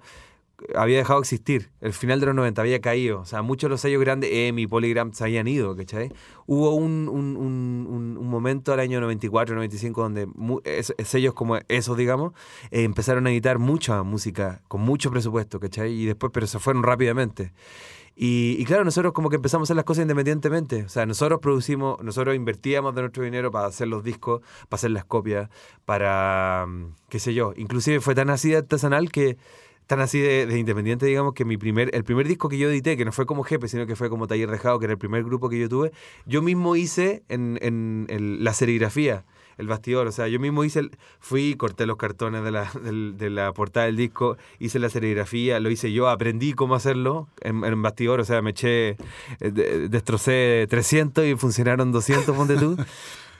había 0.76 0.98
dejado 0.98 1.20
de 1.20 1.24
existir. 1.24 1.72
El 1.80 1.94
final 1.94 2.20
de 2.20 2.26
los 2.26 2.36
90 2.36 2.62
había 2.62 2.82
caído. 2.82 3.22
O 3.22 3.26
sea, 3.26 3.42
muchos 3.42 3.68
de 3.68 3.72
los 3.72 3.82
sellos 3.82 4.02
grandes, 4.02 4.30
EMI, 4.34 4.68
Polygram, 4.68 5.14
se 5.14 5.24
habían 5.24 5.48
ido, 5.48 5.74
¿cachai? 5.76 6.12
Hubo 6.48 6.74
un, 6.76 7.08
un, 7.10 7.38
un, 7.38 7.88
un- 8.18 8.28
momento 8.28 8.74
al 8.74 8.80
año 8.82 9.00
94, 9.02 9.56
95, 9.56 10.02
donde 10.02 10.28
es- 10.66 10.94
sellos 11.06 11.34
como 11.34 11.58
esos, 11.70 11.98
digamos, 11.98 12.34
eh, 12.72 12.84
empezaron 12.84 13.26
a 13.28 13.32
editar 13.32 13.58
mucha 13.58 14.04
música, 14.04 14.62
con 14.68 14.82
mucho 14.82 15.12
presupuesto, 15.12 15.60
¿cachai? 15.62 15.92
Y 15.94 16.06
después, 16.06 16.32
pero 16.34 16.46
se 16.48 16.60
fueron 16.60 16.84
rápidamente. 16.84 17.54
Y, 18.22 18.66
claro, 18.66 18.84
nosotros 18.84 19.14
como 19.14 19.30
que 19.30 19.38
empezamos 19.38 19.66
a 19.66 19.68
hacer 19.68 19.78
las 19.78 19.86
cosas 19.86 20.02
independientemente. 20.02 20.84
O 20.84 20.90
sea, 20.90 21.06
nosotros 21.06 21.40
producimos, 21.40 22.04
nosotros 22.04 22.36
invertíamos 22.36 22.94
de 22.94 23.02
nuestro 23.02 23.24
dinero 23.24 23.50
para 23.50 23.68
hacer 23.68 23.88
los 23.88 24.04
discos, 24.04 24.42
para 24.68 24.78
hacer 24.78 24.92
las 24.92 25.06
copias, 25.06 25.50
para, 25.86 26.66
mm, 26.68 26.96
qué 27.08 27.20
sé 27.20 27.34
yo. 27.34 27.54
Inclusive 27.56 28.02
fue 28.02 28.16
tan 28.16 28.30
así 28.30 28.50
de 28.50 28.58
artesanal 28.58 29.10
que, 29.10 29.38
tan 29.88 30.02
así 30.02 30.20
de, 30.20 30.46
de 30.48 30.60
independiente, 30.60 31.06
digamos, 31.06 31.34
que 31.34 31.46
mi 31.46 31.56
primer, 31.56 31.96
el 31.96 32.04
primer 32.04 32.28
disco 32.28 32.50
que 32.50 32.58
yo 32.58 32.70
edité, 32.70 32.98
que 32.98 33.06
no 33.06 33.14
fue 33.14 33.26
como 33.26 33.44
Jefe, 33.44 33.70
sino 33.70 33.88
que 33.88 33.96
fue 33.96 34.10
como 34.10 34.28
Taller 34.28 34.52
Dejado, 34.52 34.80
que 34.80 34.86
era 34.88 34.94
el 34.94 35.00
primer 35.00 35.24
grupo 35.24 35.48
que 35.48 35.58
yo 35.58 35.70
tuve, 35.70 35.94
yo 36.26 36.42
mismo 36.42 36.76
hice 36.76 37.24
en, 37.30 37.58
en- 37.62 38.06
en 38.10 38.44
la 38.44 38.54
serigrafía 38.54 39.24
el 39.60 39.68
bastidor. 39.68 40.08
O 40.08 40.12
sea, 40.12 40.28
yo 40.28 40.40
mismo 40.40 40.64
hice, 40.64 40.80
el- 40.80 40.92
fui, 41.20 41.54
corté 41.56 41.86
los 41.86 41.98
cartones 41.98 42.44
de 42.44 42.52
la, 42.52 42.72
de 42.82 43.30
la 43.30 43.54
portada 43.54 43.86
del 43.86 43.96
disco, 43.98 44.38
hice 44.58 44.80
la 44.80 44.90
serigrafía, 44.90 45.60
lo 45.60 45.70
hice 45.70 45.92
yo, 45.92 46.10
aprendí 46.10 46.54
cómo 46.54 46.74
hacerlo 46.74 47.28
en, 47.42 47.64
en 47.64 47.82
bastidor. 47.84 48.20
O 48.20 48.26
sea, 48.26 48.42
me 48.42 48.50
eché, 48.52 48.90
eh, 48.90 48.98
de- 49.52 49.90
destrocé 49.90 50.66
300 50.70 51.26
y 51.26 51.36
funcionaron 51.36 51.92
200, 51.92 52.36
ponte 52.36 52.56
tú. 52.58 52.76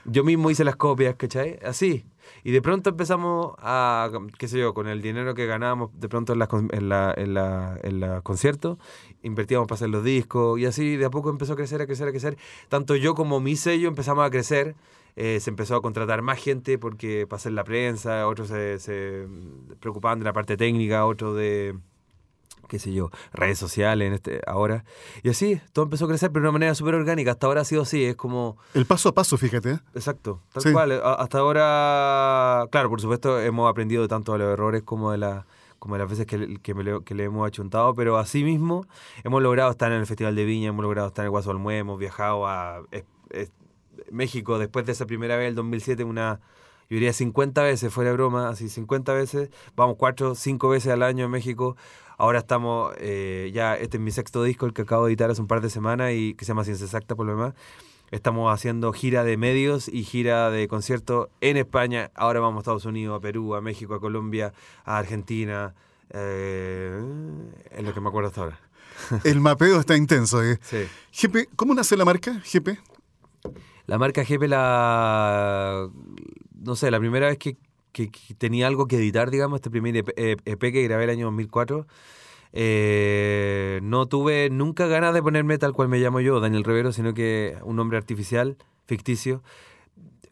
Yo 0.06 0.24
mismo 0.24 0.50
hice 0.50 0.64
las 0.64 0.76
copias, 0.76 1.14
¿cachai? 1.16 1.58
Así. 1.62 2.06
Y 2.42 2.52
de 2.52 2.62
pronto 2.62 2.88
empezamos 2.88 3.54
a, 3.58 4.08
qué 4.38 4.48
sé 4.48 4.58
yo, 4.58 4.72
con 4.72 4.88
el 4.88 5.02
dinero 5.02 5.34
que 5.34 5.44
ganábamos 5.44 5.90
de 6.00 6.08
pronto 6.08 6.32
en 6.32 6.40
con- 6.46 6.70
en 6.72 6.88
la, 6.88 7.12
en 7.14 7.34
la, 7.34 7.78
en 7.82 8.00
la 8.00 8.22
conciertos, 8.22 8.78
invertíamos 9.22 9.68
para 9.68 9.74
hacer 9.76 9.90
los 9.90 10.02
discos 10.02 10.58
y 10.58 10.64
así 10.64 10.96
de 10.96 11.04
a 11.04 11.10
poco 11.10 11.28
empezó 11.28 11.52
a 11.52 11.56
crecer, 11.56 11.82
a 11.82 11.86
crecer, 11.86 12.08
a 12.08 12.12
crecer. 12.12 12.38
Tanto 12.70 12.96
yo 12.96 13.14
como 13.14 13.40
mi 13.40 13.56
sello 13.56 13.88
empezamos 13.88 14.24
a 14.26 14.30
crecer. 14.30 14.74
Eh, 15.16 15.38
se 15.40 15.50
empezó 15.50 15.76
a 15.76 15.82
contratar 15.82 16.22
más 16.22 16.38
gente 16.38 16.78
porque 16.78 17.26
para 17.28 17.38
hacer 17.38 17.52
la 17.52 17.64
prensa, 17.64 18.26
otros 18.26 18.48
se, 18.48 18.78
se 18.78 19.26
preocupaban 19.80 20.18
de 20.18 20.24
la 20.24 20.32
parte 20.32 20.56
técnica, 20.56 21.04
otros 21.06 21.36
de 21.36 21.76
qué 22.68 22.78
sé 22.78 22.92
yo, 22.92 23.10
redes 23.32 23.58
sociales 23.58 24.06
en 24.06 24.12
este 24.14 24.40
ahora. 24.46 24.84
Y 25.24 25.28
así, 25.30 25.60
todo 25.72 25.86
empezó 25.86 26.04
a 26.04 26.08
crecer, 26.08 26.30
pero 26.30 26.42
de 26.44 26.48
una 26.50 26.52
manera 26.52 26.74
súper 26.76 26.94
orgánica. 26.94 27.32
Hasta 27.32 27.48
ahora 27.48 27.62
ha 27.62 27.64
sido 27.64 27.82
así, 27.82 28.04
es 28.04 28.14
como... 28.14 28.58
El 28.74 28.86
paso 28.86 29.08
a 29.08 29.12
paso, 29.12 29.36
fíjate. 29.36 29.72
¿eh? 29.72 29.78
Exacto, 29.96 30.40
tal 30.52 30.62
Sí. 30.62 30.72
cual. 30.72 30.92
A- 30.92 31.14
hasta 31.14 31.38
ahora, 31.40 32.66
claro, 32.70 32.88
por 32.88 33.00
supuesto, 33.00 33.40
hemos 33.40 33.68
aprendido 33.68 34.06
tanto 34.06 34.32
de 34.34 34.38
los 34.38 34.52
errores 34.52 34.82
como 34.84 35.10
de, 35.10 35.18
la, 35.18 35.46
como 35.80 35.96
de 35.96 35.98
las 35.98 36.10
veces 36.10 36.26
que, 36.26 36.38
le- 36.38 36.58
que, 36.58 36.74
me 36.74 37.02
que 37.02 37.14
le 37.16 37.24
hemos 37.24 37.44
achuntado, 37.44 37.92
pero 37.94 38.18
así 38.18 38.44
mismo 38.44 38.86
hemos 39.24 39.42
logrado 39.42 39.72
estar 39.72 39.90
en 39.90 39.98
el 39.98 40.06
Festival 40.06 40.36
de 40.36 40.44
Viña, 40.44 40.68
hemos 40.68 40.84
logrado 40.84 41.08
estar 41.08 41.24
en 41.24 41.26
el 41.26 41.30
Guaso 41.30 41.50
Almué, 41.50 41.78
hemos 41.78 41.98
viajado 41.98 42.46
a 42.46 42.82
es- 42.92 43.04
es- 43.30 43.50
México 44.10 44.58
después 44.58 44.86
de 44.86 44.92
esa 44.92 45.06
primera 45.06 45.36
vez, 45.36 45.48
el 45.48 45.54
2007, 45.54 46.04
una, 46.04 46.40
yo 46.88 46.94
diría 46.94 47.12
50 47.12 47.62
veces, 47.62 47.92
fuera 47.92 48.10
de 48.10 48.16
broma, 48.16 48.48
así 48.48 48.68
50 48.68 49.12
veces, 49.12 49.50
vamos 49.76 49.96
cuatro, 49.98 50.34
cinco 50.34 50.68
veces 50.68 50.92
al 50.92 51.02
año 51.02 51.26
a 51.26 51.28
México. 51.28 51.76
Ahora 52.18 52.40
estamos, 52.40 52.92
eh, 52.98 53.50
ya 53.54 53.76
este 53.76 53.96
es 53.96 54.02
mi 54.02 54.10
sexto 54.10 54.42
disco, 54.42 54.66
el 54.66 54.74
que 54.74 54.82
acabo 54.82 55.06
de 55.06 55.12
editar 55.12 55.30
hace 55.30 55.40
un 55.40 55.46
par 55.46 55.60
de 55.60 55.70
semanas 55.70 56.12
y 56.12 56.34
que 56.34 56.44
se 56.44 56.50
llama 56.50 56.64
Ciencia 56.64 56.84
Exacta 56.84 57.14
por 57.14 57.26
lo 57.26 57.32
demás. 57.32 57.54
Estamos 58.10 58.52
haciendo 58.52 58.92
gira 58.92 59.22
de 59.22 59.36
medios 59.36 59.88
y 59.88 60.02
gira 60.02 60.50
de 60.50 60.66
conciertos 60.66 61.28
en 61.40 61.56
España. 61.56 62.10
Ahora 62.14 62.40
vamos 62.40 62.56
a 62.56 62.60
Estados 62.60 62.84
Unidos, 62.84 63.16
a 63.16 63.20
Perú, 63.20 63.54
a 63.54 63.60
México, 63.60 63.94
a 63.94 64.00
Colombia, 64.00 64.52
a 64.84 64.98
Argentina. 64.98 65.74
Eh, 66.10 67.00
es 67.70 67.84
lo 67.84 67.94
que 67.94 68.00
me 68.00 68.08
acuerdo 68.08 68.28
hasta 68.28 68.40
ahora. 68.40 68.60
El 69.24 69.40
mapeo 69.40 69.78
está 69.78 69.96
intenso. 69.96 70.42
¿eh? 70.42 70.58
Sí. 70.60 70.88
GP, 71.12 71.50
¿cómo 71.54 71.72
nace 71.72 71.96
la 71.96 72.04
marca 72.04 72.42
GP? 72.52 72.78
La 73.90 73.98
marca 73.98 74.22
GP 74.22 74.46
la... 74.46 75.88
No 76.64 76.76
sé, 76.76 76.92
la 76.92 77.00
primera 77.00 77.26
vez 77.26 77.38
que, 77.38 77.56
que- 77.90 78.08
tenía 78.38 78.68
algo 78.68 78.86
que 78.86 78.94
editar, 78.96 79.30
digamos, 79.32 79.56
este 79.56 79.68
primer 79.68 79.96
EP, 79.96 80.10
EP 80.16 80.60
que 80.72 80.84
grabé 80.84 81.04
el 81.04 81.10
año 81.10 81.24
2004, 81.26 81.88
eh, 82.52 83.80
no 83.82 84.06
tuve 84.06 84.48
nunca 84.48 84.86
ganas 84.86 85.12
de 85.12 85.22
ponerme 85.24 85.58
tal 85.58 85.72
cual 85.72 85.88
me 85.88 85.98
llamo 85.98 86.20
yo, 86.20 86.38
Daniel 86.38 86.62
Rivero, 86.62 86.92
sino 86.92 87.14
que 87.14 87.56
un 87.64 87.74
nombre 87.74 87.98
artificial, 87.98 88.58
ficticio. 88.86 89.42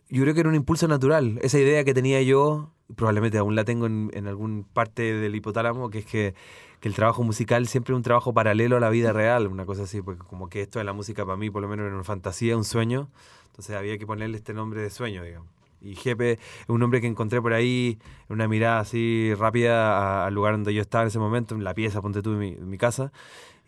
Yo 0.09 0.23
creo 0.23 0.35
que 0.35 0.41
era 0.41 0.49
un 0.49 0.55
impulso 0.55 0.87
natural. 0.87 1.41
Esa 1.43 1.59
idea 1.59 1.83
que 1.83 1.95
tenía 1.95 2.23
yo, 2.23 2.71
probablemente 2.97 3.39
aún 3.39 3.55
la 3.55 3.65
tengo 3.65 3.87
en, 3.87 4.11
en 4.15 4.27
algún 4.27 4.65
parte 4.65 5.15
del 5.15 5.35
hipotálamo, 5.35 5.91
que 5.91 5.99
es 5.99 6.07
que, 6.07 6.35
que 6.81 6.89
el 6.89 6.95
trabajo 6.95 7.23
musical 7.23 7.67
siempre 7.67 7.93
es 7.93 7.97
un 7.97 8.03
trabajo 8.03 8.33
paralelo 8.33 8.77
a 8.77 8.81
la 8.81 8.91
vida 8.91 9.13
real, 9.13 9.47
una 9.47 9.67
cosa 9.67 9.83
así, 9.83 10.01
porque 10.03 10.25
como 10.27 10.49
que 10.49 10.63
esto 10.63 10.79
de 10.79 10.85
la 10.85 10.93
música 10.93 11.25
para 11.25 11.37
mí, 11.37 11.51
por 11.51 11.63
lo 11.63 11.69
menos 11.69 11.87
era 11.87 11.95
una 11.95 12.05
fantasía, 12.05 12.57
un 12.57 12.65
sueño. 12.65 13.09
Entonces 13.51 13.77
había 13.77 13.99
que 13.99 14.07
ponerle 14.07 14.37
este 14.37 14.55
nombre 14.55 14.81
de 14.83 14.91
sueño, 14.91 15.25
digamos. 15.25 15.49
Y 15.81 15.95
Jepe 15.95 16.33
es 16.33 16.39
un 16.69 16.81
nombre 16.81 17.01
que 17.01 17.07
encontré 17.07 17.41
por 17.41 17.53
ahí, 17.53 17.99
una 18.29 18.49
mirada 18.49 18.81
así 18.81 19.33
rápida 19.35 20.27
al 20.27 20.35
lugar 20.35 20.55
donde 20.55 20.75
yo 20.75 20.81
estaba 20.81 21.03
en 21.03 21.09
ese 21.09 21.19
momento, 21.19 21.55
en 21.55 21.65
la 21.65 21.75
pieza, 21.75 22.01
ponte 22.01 22.23
tú, 22.23 22.41
en 22.41 22.69
mi 22.69 22.79
casa. 22.79 23.13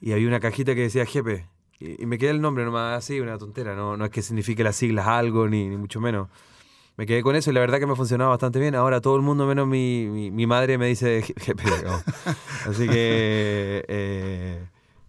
Y 0.00 0.12
había 0.12 0.26
una 0.28 0.40
cajita 0.40 0.74
que 0.74 0.82
decía 0.82 1.04
Jepe. 1.06 1.46
Y, 1.78 2.02
y 2.02 2.06
me 2.06 2.18
quedé 2.18 2.30
el 2.30 2.40
nombre 2.40 2.64
nomás 2.64 2.98
así, 2.98 3.20
una 3.20 3.38
tontera. 3.38 3.74
No, 3.74 3.96
no 3.96 4.04
es 4.04 4.10
que 4.10 4.22
signifique 4.22 4.64
las 4.64 4.76
siglas 4.76 5.06
algo, 5.06 5.48
ni, 5.48 5.68
ni 5.68 5.76
mucho 5.76 6.00
menos. 6.00 6.28
Me 7.00 7.06
quedé 7.06 7.22
con 7.22 7.34
eso 7.34 7.50
y 7.50 7.54
la 7.54 7.60
verdad 7.60 7.78
que 7.78 7.86
me 7.86 7.94
ha 7.94 7.96
bastante 8.28 8.58
bien. 8.58 8.74
Ahora 8.74 9.00
todo 9.00 9.16
el 9.16 9.22
mundo, 9.22 9.46
menos 9.46 9.66
mi, 9.66 10.30
mi, 10.30 10.46
madre, 10.46 10.76
me 10.76 10.86
dice 10.86 11.24
digamos. 11.80 12.04
Así 12.66 12.86
que 12.86 13.86
eh, 13.88 14.58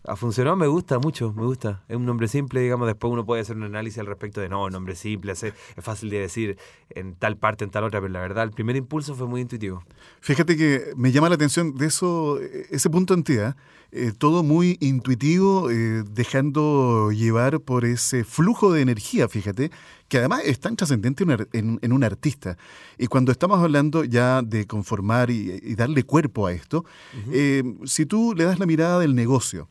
ha 0.04 0.16
funcionado, 0.16 0.56
me 0.56 0.68
gusta 0.68 1.00
mucho, 1.00 1.34
me 1.34 1.44
gusta. 1.46 1.84
Es 1.88 1.96
un 1.96 2.06
nombre 2.06 2.28
simple, 2.28 2.62
digamos. 2.62 2.88
Después 2.88 3.12
uno 3.12 3.26
puede 3.26 3.42
hacer 3.42 3.56
un 3.56 3.64
análisis 3.64 4.00
al 4.00 4.08
respecto 4.08 4.42
de 4.42 4.50
no, 4.50 4.70
nombre 4.70 4.96
simple, 4.96 5.34
es, 5.34 5.54
fácil 5.78 6.10
de 6.10 6.20
decir 6.20 6.58
en 6.90 7.16
tal 7.16 7.38
parte, 7.38 7.64
en 7.64 7.72
tal 7.72 7.84
otra, 7.84 8.02
pero 8.02 8.12
la 8.12 8.20
verdad, 8.20 8.44
el 8.44 8.52
primer 8.52 8.76
impulso 8.76 9.16
fue 9.16 9.28
muy 9.28 9.42
intuitivo. 9.42 9.84
Fíjate 10.22 10.58
que 10.58 10.94
me 10.96 11.12
llama 11.12 11.30
la 11.30 11.36
atención 11.36 11.76
de 11.76 11.88
eso, 11.88 12.40
eh, 12.42 12.68
ese 12.72 12.90
punto 12.90 13.14
en 13.14 13.24
ti, 13.24 13.38
¿ah? 13.38 13.56
Eh, 13.94 14.14
todo 14.18 14.42
muy 14.42 14.78
intuitivo, 14.80 15.70
eh, 15.70 16.04
dejando 16.10 17.12
llevar 17.12 17.60
por 17.60 17.84
ese 17.84 18.24
flujo 18.24 18.72
de 18.72 18.82
energía, 18.82 19.28
fíjate, 19.28 19.70
que 20.08 20.18
además 20.18 20.44
es 20.46 20.62
tan 20.62 20.78
trascendente 20.78 21.26
en, 21.52 21.78
en 21.82 21.92
un 21.92 22.04
artista. 22.06 22.58
Y 22.98 23.08
cuando 23.08 23.34
estamos 23.34 23.60
hablando 23.60 24.06
ya 24.06 24.44
de 24.44 24.66
conformar 24.66 25.30
y, 25.30 25.60
y 25.62 25.76
darle 25.76 26.04
cuerpo 26.04 26.48
a 26.48 26.54
esto, 26.54 26.86
eh, 27.32 27.64
si 27.84 28.06
tú 28.06 28.34
le 28.34 28.46
das 28.46 28.60
la 28.60 28.66
mirada 28.66 28.98
del 29.00 29.14
negocio, 29.14 29.68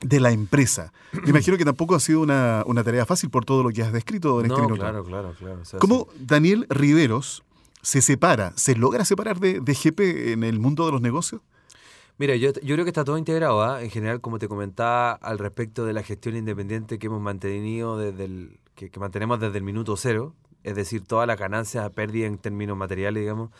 de 0.00 0.20
la 0.20 0.30
empresa, 0.30 0.92
me 1.24 1.30
imagino 1.30 1.56
que 1.56 1.64
tampoco 1.64 1.94
ha 1.94 2.00
sido 2.00 2.20
una, 2.20 2.62
una 2.66 2.82
tarea 2.84 3.06
fácil 3.06 3.30
por 3.30 3.44
todo 3.44 3.62
lo 3.62 3.70
que 3.70 3.82
has 3.82 3.92
descrito 3.92 4.40
en 4.40 4.46
este 4.46 4.58
no, 4.58 4.64
minuto. 4.64 4.80
claro, 4.80 5.04
claro, 5.04 5.34
claro. 5.38 5.60
o 5.60 5.64
sea, 5.64 5.78
¿Cómo 5.78 6.08
sí. 6.12 6.24
Daniel 6.26 6.66
Riveros 6.68 7.42
se 7.82 8.02
separa, 8.02 8.52
se 8.56 8.74
logra 8.76 9.04
separar 9.04 9.40
de, 9.40 9.60
de 9.60 9.74
GP 9.74 10.32
en 10.32 10.44
el 10.44 10.58
mundo 10.58 10.86
de 10.86 10.92
los 10.92 11.00
negocios? 11.00 11.42
Mira, 12.18 12.36
yo, 12.36 12.52
yo 12.52 12.74
creo 12.74 12.84
que 12.84 12.90
está 12.90 13.04
todo 13.04 13.16
integrado, 13.16 13.62
¿ah? 13.62 13.82
En 13.82 13.88
general, 13.88 14.20
como 14.20 14.38
te 14.38 14.46
comentaba, 14.46 15.12
al 15.12 15.38
respecto 15.38 15.86
de 15.86 15.94
la 15.94 16.02
gestión 16.02 16.36
independiente 16.36 16.98
que 16.98 17.06
hemos 17.06 17.22
mantenido 17.22 17.96
desde 17.96 18.24
el, 18.24 18.60
que, 18.74 18.90
que 18.90 19.00
mantenemos 19.00 19.40
desde 19.40 19.56
el 19.56 19.64
minuto 19.64 19.96
cero, 19.96 20.34
es 20.62 20.74
decir, 20.74 21.02
todas 21.04 21.26
las 21.26 21.38
ganancias 21.38 21.84
a 21.84 21.90
pérdida 21.90 22.26
en 22.26 22.36
términos 22.36 22.76
materiales, 22.76 23.22
digamos, 23.22 23.50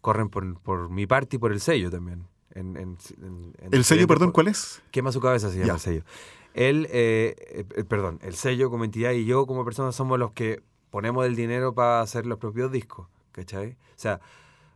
corren 0.00 0.28
por, 0.28 0.58
por 0.60 0.90
mi 0.90 1.06
parte 1.06 1.36
y 1.36 1.38
por 1.38 1.52
el 1.52 1.60
sello 1.60 1.90
también. 1.90 2.26
En, 2.54 2.76
en- 2.76 2.98
en- 3.22 3.54
en 3.58 3.68
¿El 3.74 3.84
sello, 3.84 4.06
perdón, 4.06 4.30
cuál 4.32 4.48
es? 4.48 4.82
Quema 4.90 5.10
su 5.12 5.20
cabeza 5.20 5.48
se 5.50 5.56
llama 5.56 5.66
Ya. 5.68 5.74
el 5.74 5.80
sello. 5.80 6.02
Él, 6.54 6.86
eh, 6.90 7.34
eh, 7.38 7.64
eh, 7.76 7.84
perdón, 7.84 8.18
el 8.22 8.34
sello 8.34 8.68
como 8.70 8.84
entidad 8.84 9.12
y 9.12 9.24
yo 9.24 9.46
como 9.46 9.64
persona 9.64 9.90
somos 9.92 10.18
los 10.18 10.32
que 10.32 10.62
ponemos 10.90 11.24
el 11.24 11.34
dinero 11.34 11.74
para 11.74 12.02
hacer 12.02 12.26
los 12.26 12.38
propios 12.38 12.70
discos, 12.70 13.08
¿cachai? 13.32 13.70
O 13.70 13.96
sea, 13.96 14.20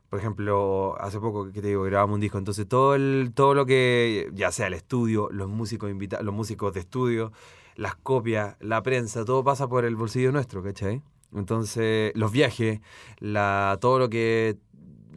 por 0.09 0.18
ejemplo, 0.18 0.97
hace 1.00 1.21
poco 1.21 1.52
que 1.52 1.61
te 1.61 1.68
digo, 1.68 1.83
grabamos 1.83 2.14
un 2.14 2.21
disco, 2.21 2.38
entonces 2.38 2.66
todo 2.66 2.95
el, 2.95 3.33
todo 3.35 3.52
lo 3.54 3.66
que, 3.66 4.30
ya 4.33 4.50
sea 4.52 4.68
el 4.68 4.75
estudio, 4.75 5.28
los 5.30 5.49
músicos 5.50 5.90
invita 5.90 6.23
los 6.23 6.33
músicos 6.35 6.73
de 6.73 6.80
estudio, 6.80 7.33
las 7.75 7.95
copias, 7.97 8.56
la 8.61 8.83
prensa, 8.83 9.26
todo 9.26 9.45
pasa 9.45 9.68
por 9.68 9.85
el 9.85 9.97
bolsillo 9.97 10.33
nuestro, 10.33 10.62
¿cachai? 10.62 11.02
Entonces, 11.35 12.12
los 12.14 12.33
viajes, 12.33 12.80
la, 13.18 13.76
todo 13.80 13.99
lo 13.99 14.09
que, 14.09 14.56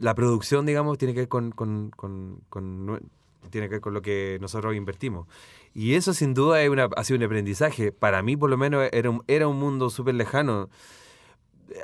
la 0.00 0.14
producción, 0.14 0.66
digamos, 0.66 0.98
tiene 0.98 1.14
que 1.14 1.20
ver 1.20 1.28
con, 1.28 1.52
con, 1.52 1.90
con- 1.96 2.40
tiene 3.50 3.68
que 3.68 3.80
con 3.80 3.94
lo 3.94 4.02
que 4.02 4.38
nosotros 4.40 4.74
invertimos. 4.76 5.26
Y 5.74 5.94
eso 5.94 6.12
sin 6.14 6.34
duda 6.34 6.62
es 6.62 6.68
una, 6.70 6.88
ha 6.96 7.04
sido 7.04 7.18
un 7.18 7.24
aprendizaje. 7.24 7.92
Para 7.92 8.22
mí, 8.22 8.36
por 8.36 8.50
lo 8.50 8.56
menos, 8.58 8.88
era 8.92 9.10
un, 9.10 9.22
era 9.28 9.48
un 9.48 9.58
mundo 9.58 9.90
súper 9.90 10.14
lejano 10.14 10.68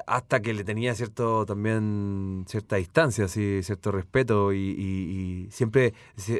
hasta 0.06 0.42
que 0.42 0.52
le 0.54 0.64
tenía 0.64 0.94
cierto 0.94 1.46
también 1.46 2.44
cierta 2.48 2.76
distancia, 2.76 3.26
así, 3.26 3.62
cierto 3.62 3.92
respeto 3.92 4.52
y, 4.52 4.58
y- 4.58 5.46
y 5.46 5.50
siempre 5.50 5.94
si- 6.16 6.38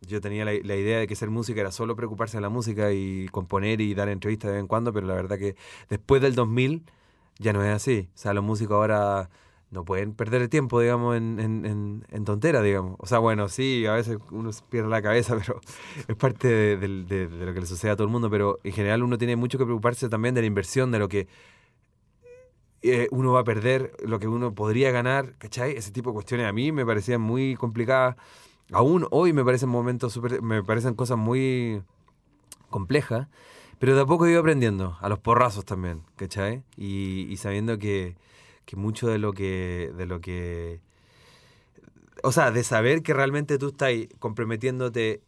yo 0.00 0.20
tenía 0.20 0.44
la, 0.44 0.52
la 0.52 0.76
idea 0.76 0.98
de 1.00 1.06
que 1.08 1.16
ser 1.16 1.30
música 1.30 1.60
era 1.60 1.72
solo 1.72 1.96
preocuparse 1.96 2.36
de 2.36 2.40
la 2.40 2.48
música 2.48 2.92
y 2.92 3.26
componer 3.30 3.80
y 3.80 3.94
dar 3.94 4.08
entrevistas 4.08 4.48
de 4.48 4.54
vez 4.54 4.60
en 4.60 4.68
cuando, 4.68 4.92
pero 4.92 5.06
la 5.06 5.14
verdad 5.14 5.38
que 5.38 5.56
después 5.88 6.22
del 6.22 6.34
2000 6.34 6.84
ya 7.38 7.52
no 7.52 7.62
es 7.64 7.70
así. 7.74 8.08
O 8.14 8.18
sea, 8.18 8.32
los 8.34 8.44
músicos 8.44 8.74
ahora 8.76 9.28
no 9.70 9.84
pueden 9.84 10.14
perder 10.14 10.42
el 10.42 10.48
tiempo, 10.48 10.80
digamos, 10.80 11.16
en, 11.16 11.38
en, 11.40 11.66
en, 11.66 12.04
en 12.10 12.24
tonteras, 12.24 12.64
digamos. 12.64 12.96
O 13.00 13.06
sea, 13.06 13.18
bueno, 13.18 13.48
sí, 13.48 13.84
a 13.86 13.92
veces 13.92 14.18
uno 14.30 14.50
pierde 14.70 14.88
la 14.88 15.02
cabeza, 15.02 15.36
pero 15.46 15.60
es 16.08 16.16
parte 16.16 16.48
de, 16.48 16.76
de- 16.78 17.28
lo 17.28 17.54
que 17.54 17.60
le 17.60 17.66
sucede 17.66 17.90
a 17.90 17.96
todo 17.96 18.06
el 18.06 18.12
mundo, 18.12 18.30
pero 18.30 18.60
en 18.64 18.72
general 18.72 19.02
uno 19.02 19.18
tiene 19.18 19.36
mucho 19.36 19.58
que 19.58 19.64
preocuparse 19.64 20.08
también 20.08 20.34
de 20.34 20.40
la 20.42 20.46
inversión, 20.46 20.90
de 20.92 20.98
lo 20.98 21.08
que 21.08 21.28
eh, 22.82 23.08
uno 23.10 23.32
va 23.32 23.40
a 23.40 23.44
perder, 23.44 23.92
lo 24.04 24.18
que 24.18 24.28
uno 24.28 24.54
podría 24.54 24.90
ganar, 24.92 25.34
¿cachai? 25.38 25.72
Ese 25.76 25.90
tipo 25.90 26.10
de 26.10 26.14
cuestiones 26.14 26.46
a 26.46 26.52
mí 26.52 26.70
me 26.72 26.86
parecían 26.86 27.20
muy 27.20 27.56
complicadas. 27.56 28.16
Aún 28.72 29.06
hoy 29.10 29.32
me 29.32 29.44
parecen 29.44 29.68
momentos 29.68 30.12
súper, 30.12 30.42
me 30.42 30.62
parecen 30.62 30.94
cosas 30.94 31.18
muy 31.18 31.82
complejas, 32.70 33.28
pero 33.80 33.96
de 33.96 34.02
a 34.02 34.06
poco 34.06 34.26
he 34.26 34.32
ido 34.32 34.40
aprendiendo, 34.40 34.96
a 35.00 35.08
los 35.08 35.20
porrazos 35.20 35.64
también, 35.66 36.02
¿cachai? 36.16 36.64
Y, 36.76 37.26
y 37.30 37.36
sabiendo 37.38 37.78
que, 37.78 38.16
que 38.68 38.76
mucho 38.76 39.08
de 39.08 39.16
lo 39.16 39.32
que, 39.32 39.94
de 39.96 40.04
lo 40.04 40.20
que, 40.20 40.82
o 42.22 42.32
sea, 42.32 42.50
de 42.50 42.62
saber 42.62 43.02
que 43.02 43.14
realmente 43.14 43.56
tú 43.56 43.68
estás 43.68 43.94
comprometiéndote, 44.18 45.22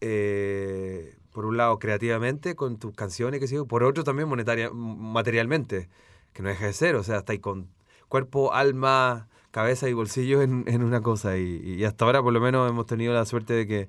eh, 0.00 1.16
por 1.30 1.46
un 1.46 1.56
lado, 1.56 1.78
creativamente 1.78 2.56
con 2.56 2.80
tus 2.80 2.92
canciones, 2.92 3.38
que 3.38 3.46
sé 3.46 3.54
yo, 3.54 3.66
por 3.66 3.84
otro 3.84 4.02
también 4.02 4.28
monetaria, 4.28 4.70
materialmente, 4.72 5.88
que 6.32 6.42
no 6.42 6.48
deja 6.48 6.66
de 6.66 6.72
ser, 6.72 6.96
o 6.96 7.04
sea, 7.04 7.18
estáis 7.18 7.38
con 7.38 7.68
cuerpo, 8.08 8.52
alma, 8.52 9.28
cabeza 9.52 9.88
y 9.88 9.92
bolsillo 9.92 10.42
en, 10.42 10.64
en 10.66 10.82
una 10.82 11.02
cosa. 11.02 11.38
Y, 11.38 11.58
y 11.58 11.84
hasta 11.84 12.04
ahora, 12.04 12.20
por 12.20 12.32
lo 12.32 12.40
menos, 12.40 12.68
hemos 12.68 12.86
tenido 12.86 13.14
la 13.14 13.24
suerte 13.26 13.54
de 13.54 13.66
que 13.68 13.88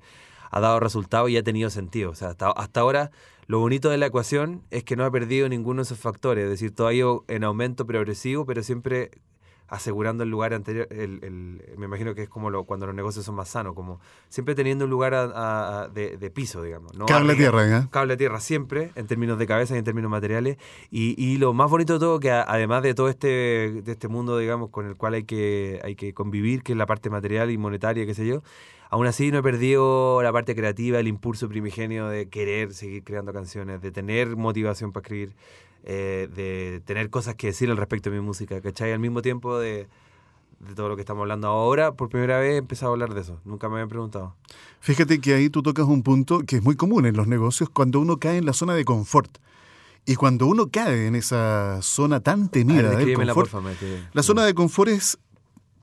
ha 0.52 0.60
dado 0.60 0.78
resultado 0.78 1.28
y 1.28 1.36
ha 1.36 1.42
tenido 1.42 1.68
sentido. 1.68 2.12
O 2.12 2.14
sea, 2.14 2.28
hasta, 2.28 2.48
hasta 2.52 2.80
ahora, 2.80 3.10
lo 3.46 3.58
bonito 3.58 3.90
de 3.90 3.98
la 3.98 4.06
ecuación 4.06 4.62
es 4.70 4.84
que 4.84 4.96
no 4.96 5.04
ha 5.04 5.10
perdido 5.10 5.48
ninguno 5.48 5.78
de 5.78 5.84
esos 5.84 5.98
factores. 5.98 6.44
Es 6.44 6.50
decir, 6.50 6.74
todo 6.74 6.86
ha 6.88 6.94
ido 6.94 7.24
en 7.28 7.44
aumento 7.44 7.86
progresivo, 7.86 8.46
pero 8.46 8.62
siempre 8.62 9.10
asegurando 9.66 10.24
el 10.24 10.30
lugar 10.30 10.52
anterior. 10.52 10.86
El, 10.90 11.20
el- 11.24 11.62
me 11.78 11.86
imagino 11.86 12.14
que 12.14 12.22
es 12.22 12.28
como 12.28 12.50
lo, 12.50 12.64
cuando 12.64 12.86
los 12.86 12.94
negocios 12.94 13.24
son 13.24 13.34
más 13.34 13.48
sanos, 13.48 13.74
como 13.74 13.98
siempre 14.28 14.54
teniendo 14.54 14.84
un 14.84 14.90
lugar 14.90 15.14
a- 15.14 15.22
a- 15.24 15.82
a- 15.84 15.88
de, 15.88 16.16
de 16.18 16.30
piso, 16.30 16.62
digamos. 16.62 16.94
¿no? 16.94 17.06
Cable 17.06 17.32
a 17.32 17.34
Arriba- 17.34 17.50
tierra, 17.62 17.78
¿eh? 17.78 17.86
cable 17.90 18.14
a 18.14 18.16
tierra 18.16 18.40
siempre, 18.40 18.92
en 18.94 19.06
términos 19.06 19.38
de 19.38 19.46
cabeza 19.46 19.74
y 19.74 19.78
en 19.78 19.84
términos 19.84 20.10
materiales. 20.10 20.58
Y, 20.90 21.14
y 21.22 21.38
lo 21.38 21.54
más 21.54 21.70
bonito 21.70 21.94
de 21.94 21.98
todo, 21.98 22.20
que 22.20 22.30
además 22.30 22.82
de 22.82 22.94
todo 22.94 23.08
este, 23.08 23.80
de 23.82 23.92
este 23.92 24.06
mundo, 24.08 24.36
digamos, 24.38 24.68
con 24.70 24.86
el 24.86 24.96
cual 24.96 25.14
hay 25.14 25.24
que, 25.24 25.80
hay 25.82 25.96
que 25.96 26.12
convivir, 26.12 26.62
que 26.62 26.72
es 26.72 26.78
la 26.78 26.86
parte 26.86 27.08
material 27.08 27.50
y 27.50 27.56
monetaria, 27.58 28.04
qué 28.06 28.14
sé 28.14 28.26
yo, 28.26 28.42
aún 28.94 29.08
así 29.08 29.32
no 29.32 29.38
he 29.38 29.42
perdido 29.42 30.22
la 30.22 30.32
parte 30.32 30.54
creativa, 30.54 31.00
el 31.00 31.08
impulso 31.08 31.48
primigenio 31.48 32.06
de 32.06 32.28
querer 32.28 32.72
seguir 32.72 33.02
creando 33.02 33.32
canciones, 33.32 33.82
de 33.82 33.90
tener 33.90 34.36
motivación 34.36 34.92
para 34.92 35.02
escribir, 35.02 35.34
eh, 35.82 36.28
de 36.32 36.80
tener 36.84 37.10
cosas 37.10 37.34
que 37.34 37.48
decir 37.48 37.68
al 37.72 37.76
respecto 37.76 38.08
de 38.08 38.20
mi 38.20 38.24
música, 38.24 38.60
¿cachai? 38.60 38.92
Al 38.92 39.00
mismo 39.00 39.20
tiempo 39.20 39.58
de, 39.58 39.88
de 40.60 40.74
todo 40.76 40.88
lo 40.88 40.94
que 40.94 41.00
estamos 41.02 41.22
hablando 41.22 41.48
ahora, 41.48 41.94
por 41.94 42.08
primera 42.08 42.38
vez 42.38 42.52
he 42.52 42.56
empezado 42.58 42.92
a 42.92 42.94
hablar 42.94 43.14
de 43.14 43.22
eso. 43.22 43.40
Nunca 43.44 43.68
me 43.68 43.74
habían 43.74 43.88
preguntado. 43.88 44.36
Fíjate 44.78 45.20
que 45.20 45.34
ahí 45.34 45.50
tú 45.50 45.60
tocas 45.60 45.86
un 45.86 46.04
punto 46.04 46.42
que 46.46 46.58
es 46.58 46.62
muy 46.62 46.76
común 46.76 47.04
en 47.04 47.16
los 47.16 47.26
negocios 47.26 47.68
cuando 47.70 47.98
uno 47.98 48.18
cae 48.18 48.36
en 48.36 48.46
la 48.46 48.52
zona 48.52 48.74
de 48.74 48.84
confort. 48.84 49.38
Y 50.06 50.14
cuando 50.14 50.46
uno 50.46 50.68
cae 50.70 51.08
en 51.08 51.16
esa 51.16 51.82
zona 51.82 52.20
tan 52.20 52.42
A 52.42 52.42
ver, 52.42 52.50
temida 52.50 52.90
del 52.90 53.16
confort, 53.16 53.50
porfa, 53.50 53.60
me 53.60 53.74
la 54.12 54.22
zona 54.22 54.44
de 54.44 54.54
confort 54.54 54.90
es 54.90 55.18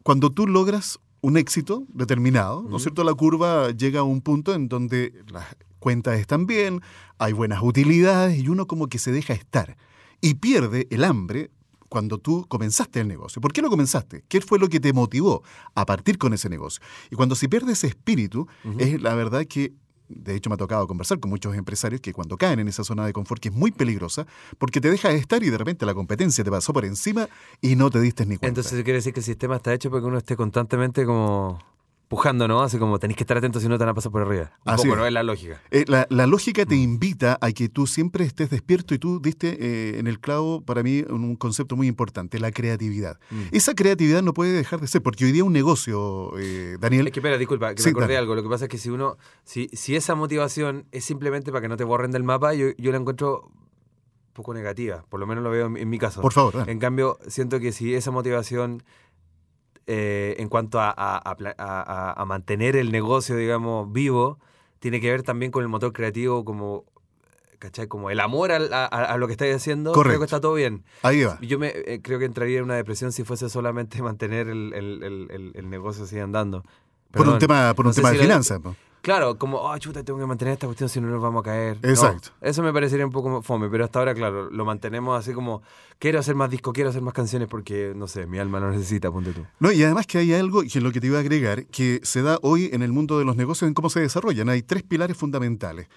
cuando 0.02 0.30
tú 0.30 0.48
logras 0.48 1.02
un 1.22 1.38
éxito 1.38 1.84
determinado, 1.90 2.64
¿no 2.68 2.78
es 2.78 2.84
cierto? 2.84 3.04
La 3.04 3.14
curva 3.14 3.72
llega 3.72 4.02
a 4.02 4.04
un 4.04 4.22
punto 4.22 4.54
en 4.54 4.68
donde 4.68 5.14
las 5.32 5.46
cuentas 5.80 6.20
están 6.20 6.46
bien, 6.48 6.82
hay 7.18 7.34
buenas 7.34 7.62
utilidades 7.62 8.40
y 8.40 8.48
uno 8.48 8.68
como 8.68 8.88
que 8.88 8.98
se 8.98 9.12
deja 9.12 9.34
estar 9.34 9.78
y 10.20 10.36
pierde 10.36 10.88
el 10.90 11.04
hambre 11.04 11.52
cuando 11.90 12.20
tú 12.20 12.46
comenzaste 12.48 13.02
el 13.02 13.08
negocio. 13.08 13.42
¿Por 13.42 13.52
qué 13.52 13.62
lo 13.62 13.70
comenzaste? 13.70 14.24
¿Qué 14.30 14.40
fue 14.40 14.60
lo 14.60 14.70
que 14.70 14.80
te 14.80 14.94
motivó 14.94 15.44
a 15.76 15.86
partir 15.86 16.18
con 16.18 16.34
ese 16.34 16.48
negocio? 16.48 16.82
Y 17.10 17.16
cuando 17.16 17.36
se 17.36 17.50
pierde 17.50 17.74
ese 17.74 17.88
espíritu, 17.88 18.48
es 18.78 19.02
la 19.02 19.14
verdad 19.14 19.46
que 19.46 19.74
de 20.16 20.36
hecho 20.36 20.50
me 20.50 20.56
ha 20.56 20.58
tocado 20.58 20.88
conversar 20.88 21.20
con 21.20 21.30
muchos 21.30 21.56
empresarios 21.56 22.02
que 22.02 22.14
cuando 22.14 22.38
caen 22.38 22.60
en 22.60 22.68
esa 22.68 22.84
zona 22.84 23.06
de 23.06 23.14
confort 23.14 23.42
que 23.42 23.50
es 23.50 23.56
muy 23.56 23.72
peligrosa 23.72 24.26
porque 24.58 24.82
te 24.82 24.90
deja 24.90 25.10
de 25.10 25.18
estar 25.18 25.42
y 25.44 25.50
de 25.50 25.58
repente 25.58 25.86
la 25.86 25.94
competencia 25.94 26.44
te 26.44 26.52
pasó 26.52 26.74
por 26.74 26.86
encima 26.86 27.28
y 27.62 27.76
no 27.76 27.90
te 27.90 28.00
diste 28.00 28.24
ni 28.24 28.38
cuenta. 28.38 28.48
Entonces 28.48 28.74
quiere 28.84 28.98
decir 28.98 29.14
que 29.14 29.20
el 29.20 29.26
sistema 29.26 29.58
está 29.58 29.74
hecho 29.74 29.90
para 29.90 30.02
que 30.02 30.08
uno 30.08 30.18
esté 30.18 30.36
constantemente 30.36 31.06
como 31.06 31.60
pujando, 32.12 32.46
¿no? 32.46 32.62
Así 32.62 32.78
como 32.78 33.00
tenéis 33.00 33.16
que 33.16 33.24
estar 33.24 33.38
atentos 33.38 33.62
si 33.64 33.70
no 33.70 33.78
te 33.78 33.86
van 33.86 33.92
a 33.92 33.94
pasar 33.94 34.12
por 34.12 34.22
arriba. 34.22 34.52
Un 34.66 34.74
Así 34.74 34.84
poco, 34.84 34.96
es. 34.96 35.00
¿no? 35.00 35.08
Es 35.08 35.14
la 35.14 35.24
lógica. 35.24 35.62
Eh, 35.72 35.86
la, 35.88 36.06
la 36.10 36.28
lógica 36.28 36.64
Mm. 36.64 36.68
te 36.68 36.76
invita 36.76 37.38
a 37.40 37.52
que 37.54 37.70
tú 37.70 37.88
siempre 37.88 38.26
estés 38.26 38.50
despierto 38.50 38.94
y 38.94 39.00
tú 39.00 39.22
diste 39.22 39.48
eh, 39.62 39.98
en 39.98 40.08
el 40.08 40.20
clavo, 40.20 40.60
para 40.62 40.84
mí, 40.84 41.06
un, 41.10 41.38
concepto 41.38 41.78
muy 41.78 41.88
importante, 41.88 42.38
la 42.38 42.52
creatividad. 42.52 43.18
Mm. 43.30 43.44
Esa 43.54 43.76
creatividad 43.76 44.22
no 44.24 44.34
puede 44.34 44.52
dejar 44.52 44.82
de 44.82 44.88
ser, 44.88 45.02
porque 45.02 45.24
hoy 45.24 45.32
día 45.32 45.46
un 45.46 45.54
negocio, 45.54 46.38
eh, 46.38 46.76
Daniel, 46.82 47.08
Es 47.08 47.14
que, 47.14 47.22
espera, 47.22 47.38
disculpa, 47.38 47.74
que 47.74 47.82
Sí, 47.82 47.88
me 47.88 47.92
acordé 47.92 48.18
algo. 48.18 48.36
Lo 48.36 48.44
que 48.44 48.50
pasa 48.50 48.66
es 48.66 48.70
que 48.70 48.78
si 48.78 48.90
uno, 48.90 49.16
si, 49.46 49.70
si 49.72 49.96
esa 49.96 50.14
motivación 50.14 50.88
es 50.92 51.06
simplemente 51.06 51.50
para 51.54 51.62
que 51.62 51.70
no 51.70 51.78
te 51.78 51.86
borren 51.86 52.12
del 52.12 52.26
mapa, 52.26 52.54
yo, 52.54 52.68
yo 52.78 52.92
la 52.92 52.98
encuentro 52.98 53.44
un 53.46 54.34
poco 54.34 54.54
negativa. 54.54 55.06
Por 55.08 55.22
lo 55.22 55.28
menos 55.28 55.46
lo 55.46 55.50
veo 55.50 55.68
en, 55.68 55.78
en 55.78 55.90
mi 55.90 55.98
caso. 55.98 56.20
por 56.22 56.34
favor, 56.34 56.56
dale. 56.58 56.74
En 56.74 56.80
cambio, 56.80 57.18
siento 57.28 57.62
que 57.62 57.72
si 57.72 57.96
esa 57.96 58.12
motivación 58.12 58.84
eh, 59.94 60.36
en 60.40 60.48
cuanto 60.48 60.80
a, 60.80 60.94
a- 60.96 62.14
a 62.22 62.26
mantener 62.26 62.76
el 62.78 62.92
negocio, 62.92 63.36
digamos, 63.36 63.92
vivo, 63.92 64.40
tiene 64.80 65.02
que 65.02 65.12
ver 65.12 65.24
también 65.24 65.52
con 65.52 65.64
el 65.64 65.68
motor 65.70 65.92
creativo, 65.92 66.46
como, 66.46 66.86
¿cachai? 67.60 67.88
Como 67.88 68.10
el 68.10 68.20
amor 68.22 68.52
a, 68.54 69.18
lo 69.18 69.28
que 69.28 69.34
estáis 69.34 69.54
haciendo, 69.56 69.92
creo 70.10 70.20
que 70.20 70.26
está 70.26 70.40
todo 70.40 70.54
bien. 70.54 70.84
ahí 71.04 71.24
va. 71.24 71.38
Yo 71.42 71.60
me 71.60 71.68
eh, 71.76 72.00
creo 72.02 72.20
que 72.20 72.26
entraría 72.26 72.60
en 72.60 72.64
una 72.64 72.76
depresión 72.76 73.12
si 73.12 73.24
fuese 73.24 73.50
solamente 73.50 74.02
mantener 74.10 74.48
el, 74.48 74.74
el- 74.74 75.52
el- 75.56 75.70
negocio 75.70 76.06
así 76.06 76.18
andando. 76.20 76.64
Por 77.12 77.28
un 77.28 77.40
tema, 77.40 77.74
por 77.76 77.86
un 77.86 77.90
no 77.90 77.94
sé 77.94 78.02
tema 78.02 78.12
si 78.12 78.18
de 78.18 78.24
finanzas. 78.24 78.60
Claro, 79.02 79.38
como, 79.40 79.58
oh, 79.58 79.76
chuta, 79.80 80.04
tengo 80.04 80.20
que 80.20 80.28
mantener 80.28 80.54
esta 80.54 80.68
cuestión 80.68 80.88
si 80.88 81.02
no 81.02 81.08
nos 81.08 81.22
vamos 81.22 81.42
a 81.42 81.44
caer. 81.44 81.80
No, 81.82 81.90
Exacto. 81.90 82.30
eso 82.40 82.62
me 82.62 82.72
parecería 82.72 83.04
un 83.04 83.12
poco 83.12 83.42
fome, 83.42 83.68
pero 83.68 83.84
hasta 83.84 83.98
ahora, 83.98 84.14
claro, 84.14 84.52
lo 84.52 84.64
mantenemos 84.64 85.18
así 85.18 85.34
como, 85.34 85.64
quiero 85.98 86.20
hacer 86.20 86.36
más 86.36 86.52
discos, 86.52 86.72
quiero 86.72 86.92
hacer 86.92 87.02
más 87.02 87.16
canciones 87.16 87.48
porque, 87.48 87.94
no 87.96 88.08
sé, 88.08 88.28
mi 88.28 88.38
alma 88.38 88.60
lo 88.60 88.70
necesita, 88.70 89.12
ponte 89.12 89.34
tú. 89.34 89.44
No, 89.60 89.72
y 89.72 89.84
además 89.84 90.06
que 90.06 90.20
hay 90.20 90.34
algo, 90.34 90.62
que 90.62 90.68
es 90.68 90.84
lo 90.84 90.92
que 90.92 91.02
te 91.02 91.08
iba 91.08 91.18
a 91.18 91.22
agregar, 91.22 91.66
que 91.66 92.00
se 92.04 92.22
da 92.22 92.38
hoy 92.44 92.70
en 92.74 92.84
el 92.84 92.92
mundo 92.92 93.18
de 93.18 93.26
los 93.26 93.36
negocios, 93.36 93.68
en 93.68 93.74
cómo 93.74 93.90
se 93.90 94.02
desarrollan. 94.02 94.50
Hay 94.50 94.62
tres 94.62 94.84
pilares 94.84 95.18
fundamentales. 95.18 95.88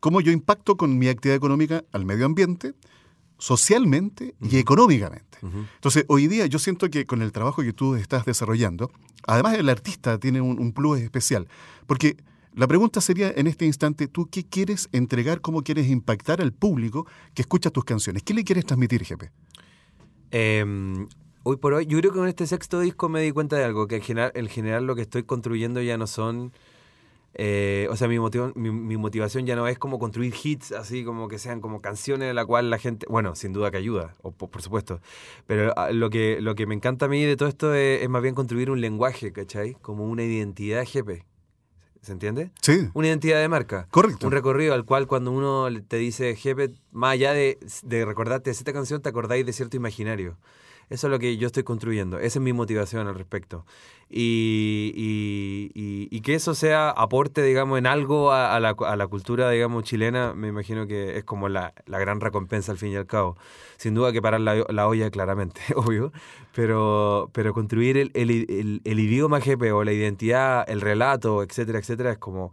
Cómo 0.00 0.20
yo 0.20 0.30
impacto 0.30 0.76
con 0.76 0.98
mi 0.98 1.08
actividad 1.08 1.36
económica 1.36 1.84
al 1.90 2.04
medio 2.04 2.26
ambiente, 2.26 2.74
socialmente 3.38 4.34
y 4.40 4.58
económicamente. 4.58 5.38
Entonces, 5.42 6.04
hoy 6.08 6.28
día 6.28 6.46
yo 6.46 6.58
siento 6.58 6.88
que 6.90 7.06
con 7.06 7.22
el 7.22 7.32
trabajo 7.32 7.62
que 7.62 7.72
tú 7.72 7.96
estás 7.96 8.24
desarrollando, 8.24 8.90
además 9.26 9.54
el 9.54 9.68
artista 9.68 10.18
tiene 10.18 10.40
un, 10.40 10.60
un 10.60 10.72
plus 10.72 11.00
especial, 11.00 11.48
porque 11.86 12.16
la 12.54 12.66
pregunta 12.66 13.00
sería 13.00 13.32
en 13.34 13.46
este 13.46 13.64
instante, 13.64 14.08
¿tú 14.08 14.28
qué 14.30 14.44
quieres 14.44 14.88
entregar, 14.92 15.40
cómo 15.40 15.62
quieres 15.62 15.88
impactar 15.88 16.40
al 16.40 16.52
público 16.52 17.06
que 17.34 17.42
escucha 17.42 17.70
tus 17.70 17.84
canciones? 17.84 18.22
¿Qué 18.22 18.34
le 18.34 18.44
quieres 18.44 18.66
transmitir, 18.66 19.04
Jepe? 19.04 19.30
Eh, 20.30 20.64
hoy 21.42 21.56
por 21.56 21.74
hoy, 21.74 21.86
yo 21.86 21.98
creo 21.98 22.12
que 22.12 22.18
con 22.18 22.28
este 22.28 22.46
sexto 22.46 22.80
disco 22.80 23.08
me 23.08 23.20
di 23.22 23.32
cuenta 23.32 23.56
de 23.56 23.64
algo, 23.64 23.86
que 23.86 23.96
en 23.96 24.02
general, 24.02 24.32
en 24.34 24.48
general 24.48 24.86
lo 24.86 24.94
que 24.94 25.02
estoy 25.02 25.22
construyendo 25.24 25.80
ya 25.82 25.96
no 25.98 26.06
son... 26.06 26.52
eh, 27.34 27.88
o 27.90 27.96
sea, 27.96 28.08
mi, 28.08 28.18
motiva- 28.18 28.52
mi, 28.54 28.96
motivación 28.98 29.46
ya 29.46 29.56
no 29.56 29.66
es 29.66 29.78
como 29.78 29.98
construir 29.98 30.34
hits, 30.42 30.72
así 30.72 31.04
como 31.04 31.28
que 31.28 31.38
sean 31.38 31.60
como 31.62 31.80
canciones 31.80 32.28
de 32.28 32.34
la 32.34 32.44
cual 32.44 32.68
la 32.68 32.78
gente, 32.78 33.06
bueno, 33.08 33.34
sin 33.34 33.54
duda 33.54 33.70
que 33.70 33.78
ayuda, 33.78 34.14
o, 34.22 34.30
po- 34.32 34.50
por 34.50 34.60
supuesto, 34.60 35.00
pero 35.46 35.72
ah, 35.76 35.90
lo 35.90 36.10
que, 36.10 36.38
me 36.66 36.74
encanta 36.74 37.06
a 37.06 37.08
mí 37.08 37.24
de 37.24 37.36
todo 37.36 37.48
esto 37.48 37.74
es, 37.74 38.06
más 38.10 38.20
bien 38.22 38.34
construir 38.34 38.70
un 38.70 38.80
lenguaje, 38.82 39.32
¿cachai? 39.32 39.74
Como 39.80 40.04
una 40.06 40.22
identidad 40.24 40.84
GP, 40.84 41.24
¿se 42.02 42.12
entiende? 42.12 42.50
Sí, 42.60 42.88
Una 42.94 43.06
identidad 43.08 43.40
de 43.40 43.48
marca. 43.48 43.86
correcto. 43.90 44.26
Un 44.26 44.32
recorrido 44.32 44.74
al 44.74 44.84
cual 44.84 45.06
cuando 45.06 45.30
uno 45.30 45.68
te 45.88 45.96
dice, 45.96 46.36
jefe, 46.36 46.70
más 46.90 47.12
allá 47.12 47.32
de, 47.32 47.58
de 47.82 48.04
recordarte 48.04 48.50
de 48.50 48.52
esta 48.52 48.72
canción, 48.72 49.00
te 49.00 49.08
acordáis 49.08 49.46
de 49.46 49.52
cierto 49.52 49.76
imaginario. 49.76 50.36
Eso 50.92 51.06
es 51.06 51.10
lo 51.10 51.18
que 51.18 51.36
yo 51.38 51.46
estoy 51.46 51.62
construyendo. 51.62 52.18
Esa 52.18 52.38
es 52.38 52.42
mi 52.42 52.52
motivación 52.52 53.06
al 53.08 53.14
respecto. 53.14 53.64
Y, 54.10 54.92
y- 56.10 56.20
que 56.20 56.34
eso 56.34 56.54
sea 56.54 56.90
aporte, 56.90 57.42
digamos, 57.42 57.78
en 57.78 57.86
algo 57.86 58.30
a, 58.30 58.60
la, 58.60 58.76
a 58.78 58.96
la 58.96 59.06
cultura, 59.08 59.50
digamos, 59.50 59.82
chilena, 59.82 60.34
me 60.34 60.48
imagino 60.48 60.86
que 60.86 61.16
es 61.18 61.24
como 61.24 61.48
la, 61.48 61.72
la 61.86 61.98
gran 61.98 62.20
recompensa 62.20 62.70
al 62.70 62.78
fin 62.78 62.92
y 62.92 62.96
al 62.96 63.06
cabo. 63.06 63.36
Sin 63.76 63.94
duda 63.94 64.12
que 64.12 64.22
parar 64.22 64.40
la, 64.40 64.64
la 64.68 64.86
olla, 64.86 65.10
claramente, 65.10 65.60
obvio. 65.74 66.12
Pero, 66.54 67.28
pero 67.32 67.52
construir 67.54 67.96
el, 67.96 68.10
el, 68.14 68.30
el- 68.30 68.80
el 68.84 69.00
idioma 69.00 69.40
jefe 69.40 69.72
o 69.72 69.82
la 69.82 69.92
identidad, 69.92 70.64
el 70.68 70.80
relato, 70.80 71.42
etcétera, 71.42 71.78
etcétera, 71.80 72.12
es 72.12 72.18
como 72.18 72.52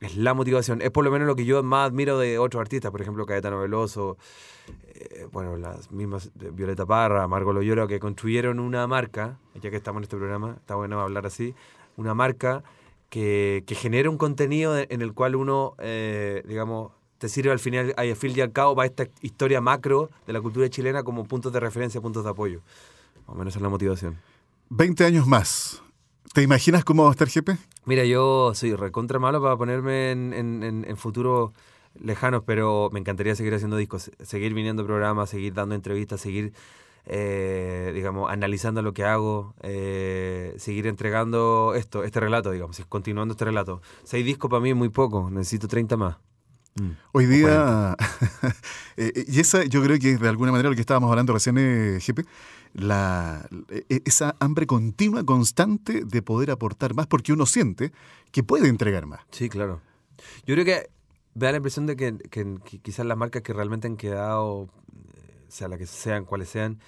es 0.00 0.16
la 0.16 0.34
motivación. 0.34 0.82
Es 0.82 0.90
por 0.90 1.04
lo 1.04 1.10
menos 1.10 1.26
lo 1.26 1.36
que 1.36 1.44
yo 1.44 1.62
más 1.62 1.88
admiro 1.88 2.18
de 2.18 2.38
otros 2.38 2.60
artistas, 2.60 2.90
por 2.90 3.00
ejemplo, 3.00 3.26
Caetano 3.26 3.60
Veloso, 3.60 4.18
eh, 4.88 5.26
bueno, 5.32 5.56
las 5.56 5.90
mismas 5.90 6.30
Violeta 6.34 6.86
Parra, 6.86 7.26
Margot 7.28 7.54
Loyola, 7.54 7.86
que 7.86 7.98
construyeron 7.98 8.60
una 8.60 8.86
marca, 8.86 9.38
ya 9.60 9.70
que 9.70 9.76
estamos 9.76 10.00
en 10.00 10.04
este 10.04 10.16
programa, 10.16 10.56
está 10.58 10.74
bueno 10.74 11.00
hablar 11.00 11.26
así, 11.26 11.54
una 11.96 12.14
marca 12.14 12.62
que, 13.08 13.64
que 13.66 13.74
genera 13.74 14.10
un 14.10 14.18
contenido 14.18 14.76
en 14.76 15.02
el 15.02 15.12
cual 15.12 15.36
uno, 15.36 15.74
eh, 15.78 16.42
digamos, 16.46 16.92
te 17.18 17.28
sirve 17.28 17.50
al 17.50 17.58
final, 17.58 17.94
al 17.96 18.16
fin 18.16 18.32
y 18.36 18.40
al 18.40 18.52
cabo, 18.52 18.76
para 18.76 18.86
esta 18.86 19.06
historia 19.22 19.60
macro 19.60 20.10
de 20.26 20.32
la 20.32 20.40
cultura 20.40 20.68
chilena 20.68 21.02
como 21.02 21.24
puntos 21.24 21.52
de 21.52 21.60
referencia, 21.60 22.00
puntos 22.00 22.24
de 22.24 22.30
apoyo. 22.30 22.60
Más 23.26 23.34
o 23.34 23.38
menos 23.38 23.56
es 23.56 23.62
la 23.62 23.68
motivación. 23.68 24.18
20 24.68 25.04
años 25.04 25.26
más. 25.26 25.82
¿Te 26.32 26.42
imaginas 26.42 26.84
cómo 26.84 27.04
va 27.04 27.10
a 27.10 27.12
estar 27.12 27.28
Jepe? 27.28 27.56
Mira, 27.84 28.04
yo 28.04 28.52
soy 28.54 28.74
recontra 28.74 29.18
malo 29.18 29.40
para 29.40 29.56
ponerme 29.56 30.10
en, 30.10 30.32
en, 30.34 30.84
en- 30.86 30.96
futuros 30.96 31.52
lejanos, 31.98 32.42
pero 32.44 32.90
me 32.92 33.00
encantaría 33.00 33.34
seguir 33.34 33.54
haciendo 33.54 33.76
discos, 33.76 34.10
seguir 34.22 34.52
viniendo 34.52 34.84
programas, 34.84 35.30
seguir 35.30 35.54
dando 35.54 35.74
entrevistas, 35.74 36.20
seguir, 36.20 36.52
eh, 37.06 37.92
digamos, 37.94 38.30
analizando 38.30 38.82
lo 38.82 38.92
que 38.92 39.04
hago, 39.04 39.54
eh, 39.62 40.54
seguir 40.58 40.86
entregando 40.88 41.72
esto, 41.74 42.04
este 42.04 42.20
relato, 42.20 42.50
digamos, 42.50 42.78
continuando 42.88 43.32
este 43.32 43.46
relato. 43.46 43.80
Seis 44.04 44.26
discos 44.26 44.50
para 44.50 44.60
mí 44.60 44.70
es 44.70 44.76
muy 44.76 44.90
poco, 44.90 45.30
necesito 45.30 45.68
30 45.68 45.96
más. 45.96 46.16
Mm. 46.78 46.90
Hoy 47.12 47.26
día, 47.26 47.96
eh, 48.96 49.24
y 49.26 49.40
esa 49.40 49.64
yo 49.64 49.82
creo 49.82 49.98
que 49.98 50.12
es 50.12 50.20
de 50.20 50.28
alguna 50.28 50.50
manera 50.52 50.68
lo 50.68 50.74
que 50.74 50.80
estábamos 50.82 51.10
hablando 51.10 51.32
recién, 51.32 51.56
eh, 51.58 51.98
Jepe, 52.00 52.24
la, 52.74 53.48
eh, 53.70 54.02
esa 54.04 54.36
hambre 54.40 54.66
continua, 54.66 55.24
constante 55.24 56.04
de 56.04 56.22
poder 56.22 56.50
aportar 56.50 56.94
más, 56.94 57.06
porque 57.06 57.32
uno 57.32 57.46
siente 57.46 57.92
que 58.30 58.42
puede 58.42 58.68
entregar 58.68 59.06
más. 59.06 59.20
Sí, 59.30 59.48
claro. 59.48 59.80
Yo 60.46 60.54
creo 60.54 60.64
que 60.66 60.90
me 61.34 61.46
da 61.46 61.52
la 61.52 61.56
impresión 61.58 61.86
de 61.86 61.96
que, 61.96 62.16
que- 62.30 62.58
que 62.64 62.78
quizás 62.80 63.06
las 63.06 63.16
marcas 63.16 63.42
que 63.42 63.52
realmente 63.54 63.86
han 63.86 63.96
quedado, 63.96 64.68
eh, 65.14 65.44
sea 65.48 65.68
las 65.68 65.78
que 65.78 65.86
sean, 65.86 66.24
cuales 66.26 66.50
sean, 66.50 66.78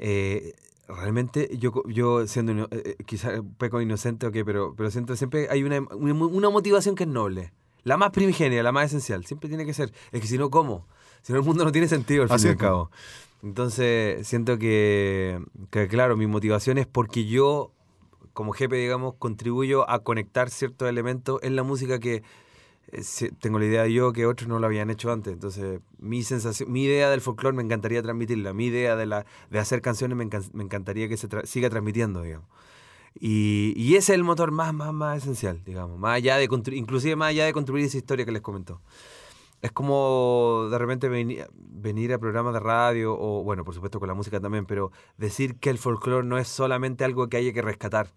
eh, 0.00 0.54
realmente 0.88 1.48
yo, 1.58 1.72
yo 1.88 2.26
siendo 2.26 2.68
eh, 2.72 2.96
quizás 3.06 3.38
un 3.38 3.54
poco 3.54 3.80
inocente, 3.80 4.26
ok, 4.26 4.36
pero, 4.44 4.74
pero 4.76 4.90
siento 4.90 5.14
siempre 5.14 5.46
hay 5.48 5.62
una, 5.62 5.80
una, 5.94 6.12
una 6.12 6.50
motivación 6.50 6.96
que 6.96 7.04
es 7.04 7.08
noble. 7.08 7.52
La 7.84 7.96
más 7.96 8.10
primigenia, 8.10 8.62
la 8.62 8.72
más 8.72 8.86
esencial. 8.86 9.24
Siempre 9.26 9.48
tiene 9.48 9.66
que 9.66 9.74
ser. 9.74 9.92
Es 10.12 10.20
que 10.20 10.26
si 10.26 10.38
no, 10.38 10.50
¿cómo? 10.50 10.86
Si 11.22 11.32
no, 11.32 11.38
el 11.38 11.44
mundo 11.44 11.64
no 11.64 11.72
tiene 11.72 11.88
sentido 11.88 12.22
al 12.22 12.28
fin 12.28 12.34
Así 12.36 12.46
y 12.46 12.50
al 12.50 12.56
cabo. 12.56 12.90
Entonces, 13.42 14.26
siento 14.26 14.56
que, 14.58 15.40
que, 15.70 15.88
claro, 15.88 16.16
mi 16.16 16.26
motivación 16.26 16.78
es 16.78 16.86
porque 16.86 17.24
yo, 17.26 17.72
como 18.32 18.52
jefe, 18.52 18.76
digamos, 18.76 19.14
contribuyo 19.18 19.88
a 19.90 20.00
conectar 20.00 20.48
ciertos 20.50 20.88
elementos 20.88 21.40
en 21.42 21.56
la 21.56 21.64
música 21.64 21.98
que 21.98 22.22
eh, 22.92 23.30
tengo 23.40 23.58
la 23.58 23.64
idea 23.64 23.86
yo 23.88 24.12
que 24.12 24.26
otros 24.26 24.48
no 24.48 24.58
lo 24.60 24.66
habían 24.66 24.90
hecho 24.90 25.10
antes. 25.10 25.32
Entonces, 25.32 25.80
mi 25.98 26.22
sensación, 26.22 26.70
mi 26.70 26.84
idea 26.84 27.10
del 27.10 27.20
folclore 27.20 27.56
me 27.56 27.62
encantaría 27.64 28.00
transmitirla. 28.02 28.52
Mi 28.52 28.66
idea 28.66 28.94
de, 28.94 29.06
la, 29.06 29.26
de 29.50 29.58
hacer 29.58 29.82
canciones 29.82 30.16
me, 30.16 30.24
encan- 30.28 30.50
me 30.52 30.62
encantaría 30.62 31.08
que 31.08 31.16
se 31.16 31.28
tra- 31.28 31.44
siga 31.44 31.68
transmitiendo, 31.68 32.22
digamos. 32.22 32.46
Y, 33.14 33.72
y 33.76 33.96
ese 33.96 34.12
es 34.12 34.16
el 34.16 34.24
motor 34.24 34.50
más, 34.50 34.72
más, 34.74 34.92
más 34.92 35.18
esencial, 35.18 35.62
digamos. 35.64 35.98
Más 35.98 36.16
allá 36.16 36.36
de 36.36 36.48
inclusive 36.72 37.16
más 37.16 37.28
allá 37.28 37.44
de 37.44 37.52
construir 37.52 37.84
esa 37.84 37.98
historia 37.98 38.24
que 38.24 38.32
les 38.32 38.42
comentó. 38.42 38.80
Es 39.60 39.70
como 39.70 40.66
de 40.70 40.78
repente 40.78 41.08
veni- 41.08 41.46
venir 41.54 42.12
a 42.12 42.18
programas 42.18 42.52
de 42.52 42.58
radio, 42.58 43.16
o 43.16 43.44
bueno, 43.44 43.64
por 43.64 43.74
supuesto 43.74 44.00
con 44.00 44.08
la 44.08 44.14
música 44.14 44.40
también, 44.40 44.66
pero 44.66 44.90
decir 45.18 45.56
que 45.60 45.70
el 45.70 45.78
folclore 45.78 46.26
no 46.26 46.36
es 46.36 46.48
solamente 46.48 47.04
algo 47.04 47.28
que 47.28 47.36
haya 47.36 47.52
que 47.52 47.62
rescatar. 47.62 48.08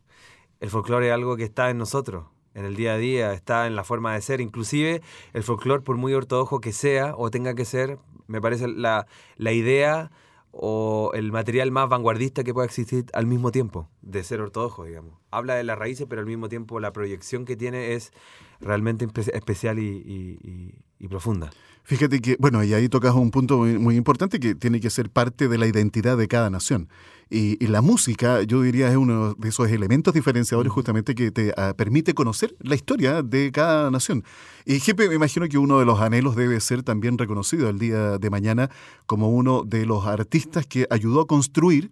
El 0.60 0.71
folclore 0.71 1.10
es 1.10 1.13
algo 1.13 1.36
que 1.36 1.43
está 1.43 1.69
en 1.69 1.77
nosotros, 1.77 2.25
en 2.55 2.65
el 2.65 2.75
día 2.75 2.93
a 2.93 2.97
día, 2.97 3.34
está 3.34 3.67
en 3.67 3.75
la 3.75 3.84
forma 3.84 4.15
de 4.15 4.21
ser. 4.21 4.41
Inclusive 4.41 5.03
el 5.34 5.43
folclore, 5.43 5.84
por 5.84 5.97
muy 5.97 6.15
ortodoxo 6.15 6.62
que 6.62 6.71
sea 6.71 7.13
o 7.15 7.29
tenga 7.29 7.53
que 7.53 7.65
ser, 7.65 7.99
me 8.25 8.41
parece 8.41 8.67
la, 8.67 9.05
la 9.38 9.51
idea 9.51 10.10
o 10.57 11.11
el 11.13 11.33
material 11.33 11.69
más 11.69 11.89
vanguardista 11.89 12.45
que 12.45 12.53
pueda 12.53 12.65
existir 12.65 13.05
al 13.11 13.25
mismo 13.25 13.51
tiempo, 13.51 13.89
de 14.01 14.23
ser 14.23 14.39
ortodoxo, 14.39 14.85
digamos. 14.85 15.19
Habla 15.29 15.55
de 15.55 15.65
las 15.65 15.77
raíces, 15.77 16.07
pero 16.09 16.21
al 16.21 16.27
mismo 16.27 16.47
tiempo 16.47 16.79
la 16.79 16.93
proyección 16.93 17.43
que 17.43 17.57
tiene 17.57 17.93
es 17.93 18.13
realmente 18.61 19.05
especial 19.33 19.79
y, 19.79 20.73
profunda. 21.09 21.51
Fíjate 21.87 22.19
que, 22.19 22.35
bueno, 22.39 22.63
y 22.63 22.73
ahí 22.73 22.89
tocas 22.89 23.13
un 23.13 23.29
punto 23.29 23.59
muy, 23.59 23.95
importante 23.95 24.39
que 24.39 24.55
tiene 24.55 24.79
que 24.79 24.89
ser 24.89 25.11
parte 25.11 25.47
de 25.47 25.59
la 25.59 25.67
identidad 25.67 26.17
de 26.17 26.27
cada 26.27 26.49
nación. 26.49 26.89
Y, 27.29 27.63
la 27.67 27.81
música, 27.81 28.41
yo 28.41 28.63
diría, 28.63 28.89
es 28.89 28.97
uno 28.97 29.35
de 29.35 29.49
esos 29.49 29.69
elementos 29.69 30.15
diferenciadores 30.15 30.71
justamente 30.71 31.13
que 31.13 31.29
te 31.29 31.53
ah, 31.57 31.75
permite 31.77 32.15
conocer 32.15 32.55
la 32.59 32.73
historia 32.73 33.21
de 33.21 33.51
cada 33.51 33.91
nación. 33.91 34.23
Y 34.65 34.79
Jepe, 34.79 35.07
me 35.07 35.13
imagino 35.13 35.47
que 35.47 35.59
uno 35.59 35.77
de 35.77 35.85
los 35.85 35.99
anhelos 36.01 36.35
debe 36.35 36.59
ser 36.59 36.81
también 36.81 37.19
reconocido 37.19 37.69
el 37.69 37.77
día 37.77 38.17
de 38.17 38.29
mañana 38.31 38.71
como 39.05 39.29
uno 39.29 39.63
de 39.63 39.85
los 39.85 40.07
artistas 40.07 40.65
que 40.65 40.87
ayudó 40.89 41.21
a 41.21 41.27
construir 41.27 41.91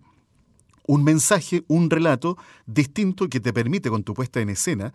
un 0.86 1.04
mensaje, 1.04 1.63
un 1.67 1.89
relato 1.89 2.38
distinto 2.65 3.30
que 3.30 3.39
te 3.39 3.54
permite 3.54 3.89
con 3.89 4.04
tu 4.04 4.13
puesta 4.13 4.41
en 4.41 4.50
escena 4.50 4.93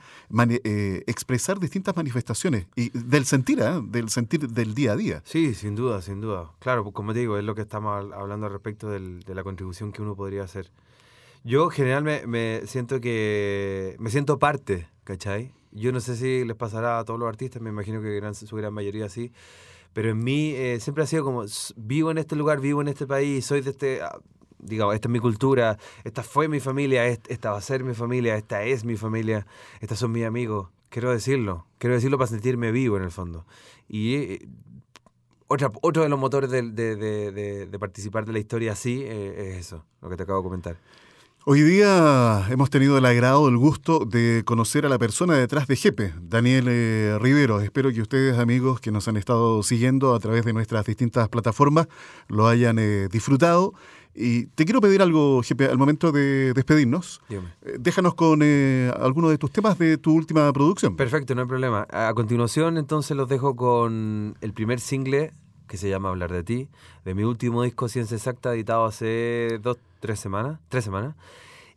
eh, 0.64 1.02
expresar 1.06 1.58
distintas 1.58 1.96
manifestaciones 1.96 2.66
y 2.76 2.90
del 2.90 3.24
sentir, 3.24 3.60
¿eh? 3.60 3.80
del 3.82 4.10
sentir 4.10 4.48
del 4.48 4.74
día 4.74 4.92
a 4.92 4.96
día. 4.96 5.22
Sí, 5.24 5.54
sin 5.54 5.74
duda, 5.74 6.02
sin 6.02 6.20
duda. 6.20 6.50
Claro, 6.58 6.82
pues, 6.82 6.94
como 6.94 7.12
te 7.12 7.20
digo, 7.20 7.38
es 7.38 7.44
lo 7.44 7.54
que 7.54 7.62
estamos 7.62 8.12
hablando 8.14 8.48
respecto 8.48 8.90
de 8.90 9.34
la 9.34 9.42
contribución 9.42 9.92
que 9.92 10.02
uno 10.02 10.14
podría 10.14 10.42
hacer. 10.42 10.70
Yo 11.44 11.70
generalmente 11.70 12.26
me, 12.26 12.66
siento 12.66 13.00
que 13.00 13.96
me 13.98 14.10
siento 14.10 14.38
parte, 14.38 14.88
¿cachai? 15.04 15.52
Yo 15.72 15.92
no 15.92 16.00
sé 16.00 16.16
si 16.16 16.44
les 16.44 16.56
pasará 16.56 16.98
a 16.98 17.04
todos 17.04 17.20
los 17.20 17.28
artistas, 17.28 17.62
me 17.62 17.70
imagino 17.70 18.02
que 18.02 18.14
gran, 18.16 18.34
su 18.34 18.54
gran 18.56 18.74
mayoría 18.74 19.08
sí, 19.08 19.32
pero 19.92 20.10
en 20.10 20.18
mí 20.18 20.50
eh, 20.50 20.78
siempre 20.80 21.04
ha 21.04 21.06
sido 21.06 21.24
como, 21.24 21.44
vivo 21.76 22.10
en 22.10 22.18
este 22.18 22.36
lugar, 22.36 22.60
vivo 22.60 22.80
en 22.80 22.88
este 22.88 23.06
país, 23.06 23.46
soy 23.46 23.60
de 23.60 23.70
este, 23.70 24.02
ah, 24.02 24.18
digamos, 24.58 24.94
esta 24.94 25.08
es 25.08 25.12
mi 25.12 25.20
cultura, 25.20 25.78
esta 26.04 26.22
fue 26.22 26.48
mi 26.48 26.60
familia, 26.60 27.06
esta 27.06 27.50
va 27.50 27.58
a 27.58 27.62
ser 27.62 27.84
mi 27.84 27.94
familia, 27.94 28.36
esta 28.36 28.62
es 28.64 28.84
mi 28.84 28.96
familia, 28.96 29.46
estos 29.80 29.98
son 29.98 30.12
mis 30.12 30.24
amigos. 30.24 30.68
Quiero 30.88 31.12
decirlo, 31.12 31.66
quiero 31.78 31.94
decirlo 31.94 32.16
para 32.16 32.28
sentirme 32.28 32.72
vivo 32.72 32.96
en 32.96 33.02
el 33.02 33.10
fondo. 33.10 33.44
Y 33.88 34.14
eh, 34.14 34.48
otra, 35.46 35.70
otro 35.82 36.02
de 36.02 36.08
los 36.08 36.18
motores 36.18 36.50
de, 36.50 36.62
de, 36.62 37.78
participar 37.78 38.24
de 38.24 38.32
la 38.32 38.38
historia 38.38 38.72
así 38.72 39.02
eh, 39.02 39.52
es 39.52 39.66
eso, 39.66 39.84
lo 40.00 40.08
que 40.08 40.16
te 40.16 40.22
acabo 40.22 40.40
de 40.40 40.44
comentar. 40.44 40.76
Hoy 41.44 41.62
día 41.62 42.46
hemos 42.50 42.68
tenido 42.68 42.98
el 42.98 43.06
agrado, 43.06 43.48
el 43.48 43.56
gusto 43.56 44.00
de 44.00 44.42
conocer 44.44 44.84
a 44.84 44.90
la 44.90 44.98
persona 44.98 45.34
detrás 45.34 45.66
de 45.66 45.76
Jepe, 45.76 46.12
Daniel 46.20 46.66
eh, 46.68 47.16
Rivero. 47.20 47.60
Espero 47.60 47.90
que 47.90 48.02
ustedes, 48.02 48.38
amigos 48.38 48.80
que 48.80 48.90
nos 48.90 49.08
han 49.08 49.16
estado 49.16 49.62
siguiendo 49.62 50.14
a 50.14 50.20
través 50.20 50.44
de 50.44 50.52
nuestras 50.52 50.84
distintas 50.84 51.28
plataformas, 51.30 51.88
lo 52.28 52.46
hayan 52.46 52.76
disfrutado 53.08 53.72
y 54.14 54.46
te 54.46 54.64
quiero 54.64 54.80
pedir 54.80 55.02
algo, 55.02 55.42
Jepe, 55.42 55.66
al 55.66 55.78
momento 55.78 56.12
de 56.12 56.52
despedirnos. 56.52 57.20
Eh, 57.30 57.40
déjanos 57.78 58.14
con 58.14 58.40
eh, 58.42 58.92
algunos 58.98 59.30
de 59.30 59.38
tus 59.38 59.50
temas 59.50 59.78
de 59.78 59.96
tu 59.98 60.14
última 60.14 60.52
producción. 60.52 60.96
Perfecto, 60.96 61.34
no 61.34 61.42
hay 61.42 61.48
problema. 61.48 61.86
A 61.90 62.12
continuación, 62.14 62.78
entonces, 62.78 63.16
los 63.16 63.28
dejo 63.28 63.54
con 63.54 64.36
el 64.40 64.52
primer 64.52 64.80
single 64.80 65.32
que 65.68 65.76
se 65.76 65.88
llama 65.88 66.08
Hablar 66.08 66.32
de 66.32 66.42
ti, 66.42 66.68
de 67.04 67.14
mi 67.14 67.22
último 67.22 67.62
disco 67.62 67.88
Ciencia 67.88 68.16
Exacta, 68.16 68.54
editado 68.54 68.86
hace 68.86 69.60
dos, 69.62 69.76
tres 70.00 70.18
semanas, 70.18 70.58
tres 70.68 70.82
semanas. 70.84 71.14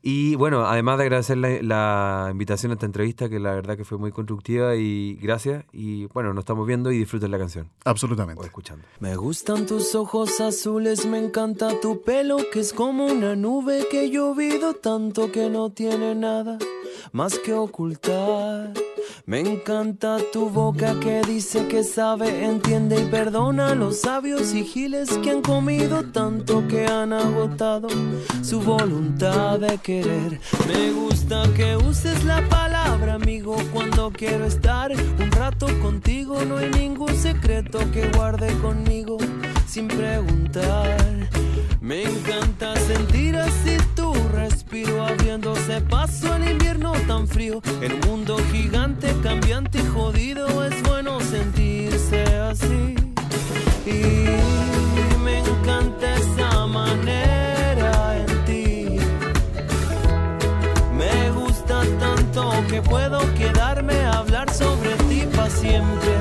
Y 0.04 0.36
bueno, 0.36 0.66
además 0.66 0.98
de 0.98 1.04
agradecer 1.04 1.38
la, 1.38 2.30
invitación 2.32 2.72
a 2.72 2.74
esta 2.74 2.86
entrevista, 2.86 3.30
que 3.30 3.40
la 3.40 3.54
verdad 3.54 3.78
que 3.78 3.86
fue 3.86 3.98
muy 3.98 4.12
constructiva 4.12 4.76
y 4.76 5.16
gracias. 5.22 5.66
Y 5.72 6.06
bueno, 6.08 6.34
nos 6.34 6.42
estamos 6.42 6.66
viendo 6.66 6.92
y 6.92 6.98
disfruten 6.98 7.30
la 7.30 7.38
canción. 7.38 7.70
Absolutamente. 7.86 8.42
O 8.42 8.46
escuchando. 8.46 8.86
Me 9.00 9.16
gustan 9.16 9.66
tus 9.66 9.94
ojos 9.94 10.42
azules, 10.42 11.06
me 11.06 11.20
encanta 11.20 11.80
tu 11.80 12.02
pelo, 12.02 12.38
que 12.52 12.62
es 12.62 12.74
como 12.74 13.06
una 13.06 13.36
nube 13.36 13.88
que 13.92 14.06
he 14.06 14.10
llovido 14.10 14.74
tanto 14.74 15.32
que 15.32 15.50
no 15.50 15.72
tiene 15.72 16.16
nada 16.16 16.58
más 17.12 17.38
que 17.40 17.54
ocultar. 17.54 18.74
Me 19.26 19.40
encanta 19.40 20.18
tu 20.32 20.50
boca 20.50 21.00
que 21.00 21.22
dice 21.22 21.68
que 21.68 21.84
sabe, 21.84 22.46
entiende 22.46 23.02
y 23.02 23.06
perdona 23.06 23.72
a 23.72 23.76
los 23.76 24.02
sabios 24.02 24.54
y 24.54 24.64
giles 24.64 25.10
que 25.20 25.32
han 25.32 25.42
comido 25.42 26.04
tanto 26.04 26.68
que 26.68 26.86
han 26.86 27.14
agotado 27.14 27.88
su 28.42 28.62
voluntad 28.62 29.60
de 29.60 29.78
querer. 29.78 30.40
Me 30.68 30.92
gusta 30.92 31.44
que 31.56 31.78
uses 31.78 32.24
la 32.26 32.48
palabra 32.50 33.16
amigo 33.16 33.56
cuando 33.72 34.12
quiero 34.12 34.46
estar 34.46 34.92
un 34.92 35.32
rato 35.32 35.68
contigo. 35.82 36.44
No 36.46 36.58
hay 36.58 36.70
ningún 36.70 37.16
secreto 37.16 37.80
que 37.92 38.08
guarde 38.10 38.54
conmigo 38.60 39.18
sin 39.68 39.88
preguntar. 39.88 40.98
Me 41.80 42.04
encanta 42.04 42.76
sentir 42.76 43.36
así 43.38 43.78
tu 44.72 44.78
respiro 44.78 45.06
abriéndose 45.06 45.82
paso 45.82 46.34
en 46.36 46.50
invierno 46.50 46.94
tan 47.08 47.28
frío. 47.28 47.62
En 47.82 47.94
un 47.94 48.00
mundo 48.08 48.38
gigante, 48.52 49.14
cambiante 49.22 49.80
y 49.80 49.86
jodido 49.88 50.66
es 50.66 50.82
bueno 50.84 51.20
sentirse 51.20 52.24
así. 52.38 52.96
Y 53.86 55.18
me 55.24 55.40
encanta 55.40 56.16
esa 56.16 56.68
manera 56.68 58.18
en 58.18 58.46
ti. 58.46 58.98
Me 60.94 61.32
gusta 61.32 61.84
tanto 62.00 62.52
que 62.70 62.82
puedo 62.82 63.20
quedarme 63.36 63.96
a 64.06 64.20
hablar 64.20 64.50
sobre 64.54 64.92
ti 65.10 65.28
para 65.36 65.50
siempre. 65.50 66.21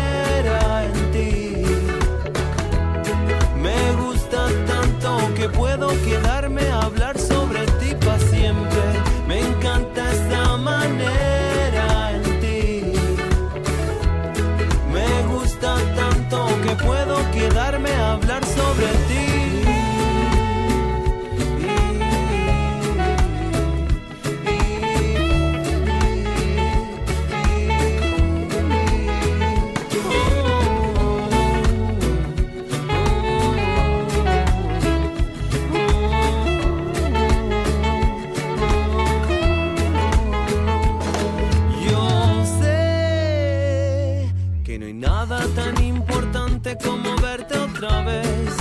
puedo 5.77 5.87
quedarme 6.03 6.30
que 44.71 44.79
no 44.79 44.85
hay 44.85 44.93
nada 44.93 45.45
tan 45.53 45.83
importante 45.83 46.77
como 46.81 47.13
verte 47.17 47.57
otra 47.59 48.03
vez. 48.03 48.55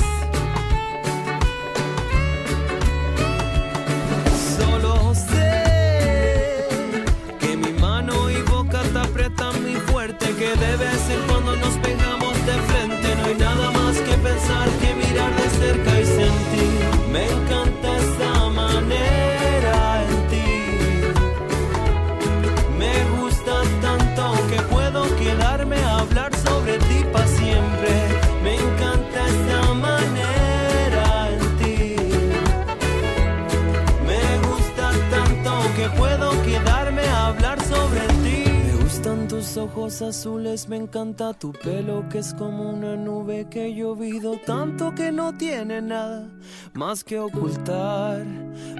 Azules, 39.90 40.68
me 40.68 40.76
encanta 40.76 41.34
tu 41.34 41.50
pelo 41.52 42.08
que 42.08 42.18
es 42.18 42.32
como 42.34 42.70
una 42.70 42.94
nube 42.96 43.48
que 43.50 43.66
he 43.66 43.74
llovido 43.74 44.38
tanto 44.46 44.94
que 44.94 45.10
no 45.10 45.36
tiene 45.36 45.82
nada 45.82 46.28
más 46.74 47.02
que 47.02 47.18
ocultar. 47.18 48.24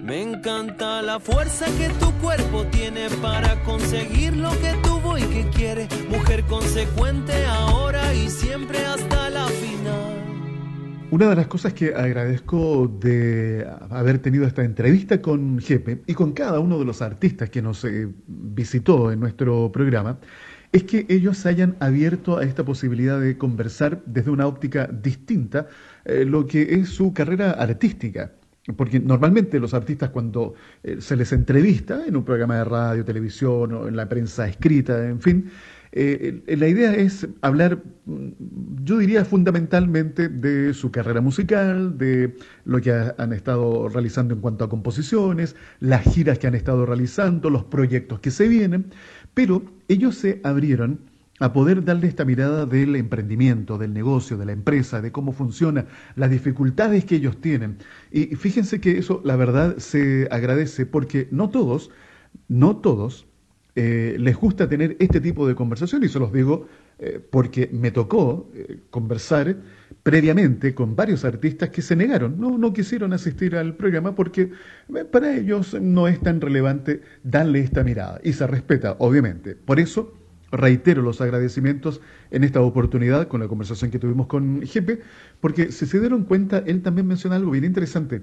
Me 0.03 0.23
encanta 0.23 1.03
la 1.03 1.19
fuerza 1.19 1.67
que 1.77 1.89
tu 1.99 2.13
cuerpo 2.23 2.65
tiene 2.71 3.11
para 3.21 3.61
conseguir 3.65 4.37
lo 4.37 4.51
que 4.51 4.73
tuvo 4.85 5.19
y 5.19 5.23
que 5.23 5.51
quiere. 5.51 5.89
Mujer 6.09 6.45
consecuente 6.45 7.45
ahora 7.45 8.15
y 8.15 8.31
siempre 8.31 8.79
hasta 8.87 9.31
la 9.31 9.47
final. 9.47 10.21
Una 11.11 11.29
de 11.29 11.35
las 11.35 11.49
cosas 11.49 11.73
que 11.73 11.93
agradezco 11.93 12.87
de 12.87 13.67
haber 13.91 14.21
tenido 14.21 14.47
esta 14.47 14.63
entrevista 14.63 15.21
con 15.21 15.59
Jepe 15.59 16.03
y 16.07 16.15
con 16.15 16.33
cada 16.33 16.61
uno 16.61 16.79
de 16.79 16.85
los 16.85 17.03
artistas 17.03 17.51
que 17.51 17.61
nos 17.61 17.85
eh, 17.85 18.09
visitó 18.29 19.11
en 19.11 19.19
nuestro 19.19 19.73
programa 19.73 20.19
es 20.73 20.85
que 20.85 21.07
ellos 21.09 21.47
hayan 21.47 21.77
abierto 21.81 22.39
a 22.39 22.45
esta 22.45 22.65
posibilidad 22.65 23.21
de 23.21 23.37
conversar 23.37 24.03
desde 24.07 24.31
una 24.31 24.47
óptica 24.47 24.87
distinta 24.87 25.67
eh, 26.05 26.25
lo 26.25 26.47
que 26.47 26.75
es 26.75 26.91
su 26.91 27.13
carrera 27.13 27.53
artística. 27.53 28.33
Porque 28.77 29.01
normalmente 29.01 29.59
los 29.59 29.75
artistas 29.75 30.11
cuando 30.11 30.55
eh, 30.83 30.99
se 31.01 31.17
les 31.17 31.33
entrevista 31.33 32.05
en 32.07 32.17
un 32.17 32.25
programa 32.25 32.59
de 32.59 32.65
radio, 32.65 33.05
televisión 33.05 33.73
o 33.73 33.89
en 33.89 33.97
la 33.97 34.09
prensa 34.09 34.47
escrita, 34.47 35.09
en 35.09 35.21
fin, 35.21 35.51
eh, 35.93 36.43
la 36.47 36.69
idea 36.69 36.95
es 36.95 37.27
hablar, 37.41 37.83
mm, 38.05 38.29
yo 38.85 38.99
diría 38.99 39.25
fundamentalmente 39.25 40.29
de 40.29 40.73
su 40.73 40.93
carrera 40.93 41.21
musical, 41.21 41.99
de 41.99 42.37
lo 42.65 42.81
que 42.81 42.93
han 42.93 43.33
estado 43.33 43.89
realizando 43.89 44.35
en 44.35 44.41
cuanto 44.41 44.65
a 44.65 44.69
composiciones, 44.69 45.57
las 45.81 46.05
giras 46.05 46.39
que 46.39 46.47
han 46.47 46.55
estado 46.55 46.87
realizando, 46.87 47.51
los 47.51 47.65
proyectos 47.65 48.21
que 48.21 48.31
se 48.31 48.47
vienen, 48.47 48.87
pero 49.35 49.63
ellos 49.89 50.17
se 50.17 50.41
abrieron 50.45 51.01
a 51.41 51.53
poder 51.55 51.85
darle 51.85 52.07
esta 52.07 52.25
mirada 52.27 52.67
del 52.67 52.95
emprendimiento, 52.97 53.79
del 53.79 53.95
negocio, 53.95 54.37
de 54.37 54.45
la 54.45 54.53
empresa, 54.53 55.01
de 55.01 55.11
cómo 55.11 55.33
funciona, 55.33 55.87
las 56.15 56.31
dificultades 56.31 57.07
que 57.07 57.17
ellos 57.17 57.41
tienen. 57.41 57.79
Y 58.13 58.37
fíjense 58.37 58.81
que 58.81 58.99
eso, 58.99 59.23
la 59.25 59.37
verdad, 59.37 59.79
se 59.79 60.29
agradece 60.31 60.85
porque 60.85 61.29
no 61.31 61.49
todos, 61.49 61.91
no 62.49 62.77
todos 62.77 63.27
eh, 63.75 64.17
les 64.19 64.37
gusta 64.37 64.69
tener 64.69 64.97
este 64.99 65.21
tipo 65.21 65.49
de 65.49 65.55
conversación 65.55 66.05
y 66.05 66.09
se 66.09 66.19
los 66.19 66.33
digo 66.33 66.67
eh, 66.99 67.19
porque 67.31 67.71
me 67.73 67.91
tocó 67.91 68.51
eh, 68.55 68.81
conversar 68.91 69.57
previamente 70.03 70.75
con 70.75 70.97
varios 70.97 71.25
artistas 71.25 71.71
que 71.71 71.83
se 71.83 71.97
negaron, 71.97 72.41
no, 72.41 72.57
no 72.57 72.73
quisieron 72.73 73.13
asistir 73.13 73.57
al 73.57 73.77
programa 73.77 74.15
porque 74.15 74.51
para 75.11 75.37
ellos 75.37 75.75
no 75.81 76.09
es 76.09 76.21
tan 76.21 76.41
relevante 76.41 77.03
darle 77.23 77.61
esta 77.61 77.85
mirada 77.85 78.21
y 78.25 78.33
se 78.33 78.47
respeta, 78.47 78.97
obviamente. 78.99 79.55
Por 79.55 79.79
eso 79.79 80.15
reitero 80.53 81.03
los 81.03 81.21
agradecimientos 81.21 82.01
en 82.31 82.45
esta 82.45 82.61
oportunidad 82.61 83.29
con 83.29 83.41
la 83.41 83.49
conversación 83.49 83.91
que 83.91 83.99
tuvimos 83.99 84.27
con 84.27 84.63
Jepe, 84.63 85.01
porque 85.41 85.71
si 85.71 85.87
se 85.87 86.01
dieron 86.01 86.25
cuenta, 86.25 86.59
él 86.67 86.83
también 86.83 87.07
menciona 87.07 87.37
algo 87.37 87.53
bien 87.53 87.65
interesante. 87.65 88.23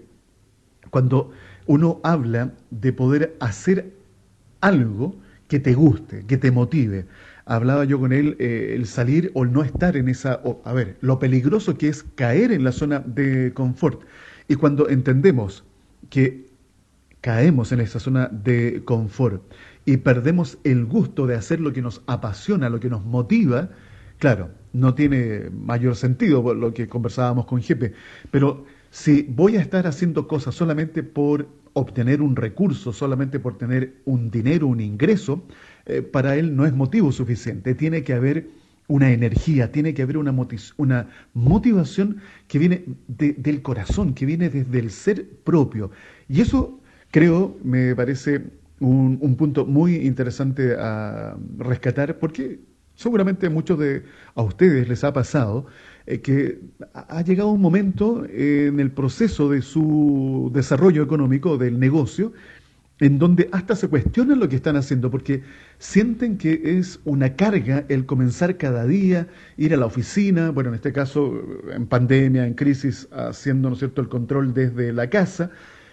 Cuando 0.90 1.32
uno 1.68 2.00
habla 2.04 2.54
de 2.72 2.94
poder 2.94 3.36
hacer 3.40 3.94
algo, 4.62 5.16
que 5.48 5.60
te 5.60 5.74
guste, 5.74 6.26
que 6.26 6.38
te 6.38 6.52
motive. 6.52 7.06
Hablaba 7.48 7.86
yo 7.86 8.00
con 8.00 8.12
él 8.12 8.36
eh, 8.40 8.74
el 8.76 8.86
salir 8.86 9.32
o 9.34 9.44
el 9.44 9.54
no 9.54 9.64
estar 9.64 9.96
en 9.96 10.10
esa, 10.10 10.42
a 10.64 10.74
ver, 10.74 10.98
lo 11.02 11.18
peligroso 11.18 11.78
que 11.78 11.88
es 11.88 12.04
caer 12.16 12.52
en 12.52 12.64
la 12.64 12.72
zona 12.72 13.00
de 13.00 13.54
confort. 13.54 14.02
Y 14.48 14.56
cuando 14.56 14.90
entendemos 14.90 15.64
que 16.10 16.48
caemos 17.22 17.72
en 17.72 17.80
esa 17.80 18.00
zona 18.00 18.28
de 18.28 18.84
confort 18.86 19.42
y 19.86 19.98
perdemos 19.98 20.58
el 20.64 20.86
gusto 20.86 21.26
de 21.26 21.36
hacer 21.36 21.60
lo 21.60 21.74
que 21.74 21.82
nos 21.82 22.02
apasiona, 22.08 22.70
lo 22.70 22.80
que 22.80 22.90
nos 22.90 23.06
motiva, 23.06 23.70
claro, 24.20 24.52
no 24.74 24.94
tiene 24.94 25.50
mayor 25.50 25.96
sentido 25.96 26.54
lo 26.54 26.74
que 26.74 26.88
conversábamos 26.88 27.46
con 27.46 27.62
Jepe, 27.62 27.94
pero 28.30 28.66
si 28.90 29.24
voy 29.24 29.58
a 29.58 29.62
estar 29.62 29.88
haciendo 29.88 30.28
cosas 30.28 30.56
solamente 30.56 31.04
por 31.04 31.48
obtener 31.78 32.22
un 32.22 32.36
recurso 32.36 32.92
solamente 32.92 33.40
por 33.40 33.58
tener 33.58 33.94
un 34.06 34.32
dinero, 34.32 34.68
un 34.68 34.80
ingreso, 34.80 35.44
eh, 35.86 36.02
para 36.02 36.36
él 36.36 36.56
no 36.56 36.66
es 36.66 36.74
motivo 36.74 37.12
suficiente. 37.12 37.76
Tiene 37.76 38.04
que 38.04 38.14
haber 38.14 38.48
una 38.88 39.12
energía, 39.12 39.72
tiene 39.72 39.94
que 39.94 40.02
haber 40.02 40.18
una, 40.18 40.34
una 40.78 41.08
motivación 41.34 42.18
que 42.48 42.60
viene 42.60 42.86
del 43.08 43.62
corazón, 43.62 44.14
que 44.14 44.26
viene 44.26 44.50
desde 44.50 44.80
el 44.80 44.92
ser 44.92 45.30
propio. 45.44 45.92
Y 46.30 46.42
eso 46.42 46.80
creo, 47.12 47.58
me 47.64 47.96
parece 47.96 48.44
un, 48.80 49.18
un 49.22 49.36
punto 49.36 49.66
muy 49.66 49.96
interesante 49.96 50.76
a 50.80 51.38
rescatar, 51.58 52.18
porque 52.18 52.60
seguramente 52.96 53.48
a 53.48 53.50
muchos 53.50 53.78
de 53.78 54.04
a 54.36 54.42
ustedes 54.42 54.88
les 54.88 55.04
ha 55.04 55.14
pasado 55.14 55.68
eh, 56.08 56.22
que 56.22 56.60
ha 56.94 57.22
llegado 57.22 57.50
un 57.50 57.62
momento 57.62 58.26
en 58.26 58.80
el 58.80 58.92
proceso 58.92 59.50
de 59.50 59.62
su 59.62 60.50
desarrollo 60.54 61.04
económico, 61.04 61.58
del 61.58 61.80
negocio, 61.80 62.34
en 63.00 63.20
donde 63.20 63.50
hasta 63.52 63.76
se 63.76 63.88
cuestionan 63.88 64.40
lo 64.40 64.50
que 64.50 64.56
están 64.56 64.76
haciendo, 64.76 65.12
porque 65.12 65.44
sienten 65.78 66.38
que 66.38 66.80
es 66.80 67.00
una 67.06 67.36
carga 67.36 67.86
el 67.90 68.06
comenzar 68.06 68.58
cada 68.58 68.86
día, 68.86 69.28
ir 69.58 69.74
a 69.74 69.78
la 69.78 69.86
oficina, 69.86 70.50
bueno, 70.50 70.70
en 70.70 70.76
este 70.76 70.94
caso 70.94 71.42
en 71.72 71.86
pandemia, 71.86 72.48
en 72.48 72.56
crisis, 72.56 73.08
haciendo, 73.12 73.70
¿no 73.70 73.76
cierto?, 73.76 74.02
el 74.02 74.10
control 74.10 74.54
desde 74.54 74.94
la 74.94 75.10
casa, 75.10 75.52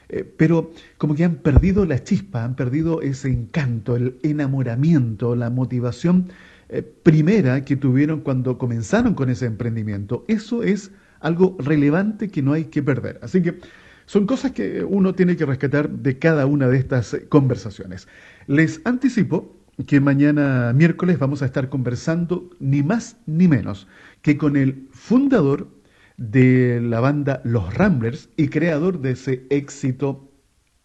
eh, 0.08 0.24
pero 0.36 0.70
como 0.96 1.14
que 1.14 1.24
han 1.24 1.36
perdido 1.36 1.84
la 1.84 2.02
chispa, 2.02 2.44
han 2.44 2.56
perdido 2.56 3.02
ese 3.02 3.28
encanto, 3.28 3.96
el 3.96 4.16
enamoramiento, 4.22 5.34
la 5.34 5.50
motivación 5.50 6.30
eh, 6.68 6.82
primera 6.82 7.64
que 7.64 7.76
tuvieron 7.76 8.20
cuando 8.20 8.58
comenzaron 8.58 9.14
con 9.14 9.30
ese 9.30 9.46
emprendimiento. 9.46 10.24
Eso 10.28 10.62
es 10.62 10.90
algo 11.20 11.56
relevante 11.58 12.28
que 12.28 12.42
no 12.42 12.52
hay 12.52 12.64
que 12.64 12.82
perder. 12.82 13.18
Así 13.22 13.42
que 13.42 13.58
son 14.06 14.26
cosas 14.26 14.52
que 14.52 14.84
uno 14.84 15.14
tiene 15.14 15.36
que 15.36 15.46
rescatar 15.46 15.88
de 15.88 16.18
cada 16.18 16.46
una 16.46 16.68
de 16.68 16.78
estas 16.78 17.16
conversaciones. 17.28 18.08
Les 18.46 18.80
anticipo 18.84 19.56
que 19.86 20.00
mañana 20.00 20.72
miércoles 20.72 21.18
vamos 21.18 21.42
a 21.42 21.46
estar 21.46 21.68
conversando 21.68 22.50
ni 22.60 22.82
más 22.82 23.16
ni 23.26 23.48
menos 23.48 23.88
que 24.22 24.38
con 24.38 24.56
el 24.56 24.88
fundador 24.92 25.68
de 26.16 26.80
la 26.80 27.00
banda 27.00 27.40
Los 27.44 27.74
Ramblers 27.74 28.28
y 28.36 28.48
creador 28.48 29.00
de 29.00 29.12
ese 29.12 29.46
éxito 29.50 30.30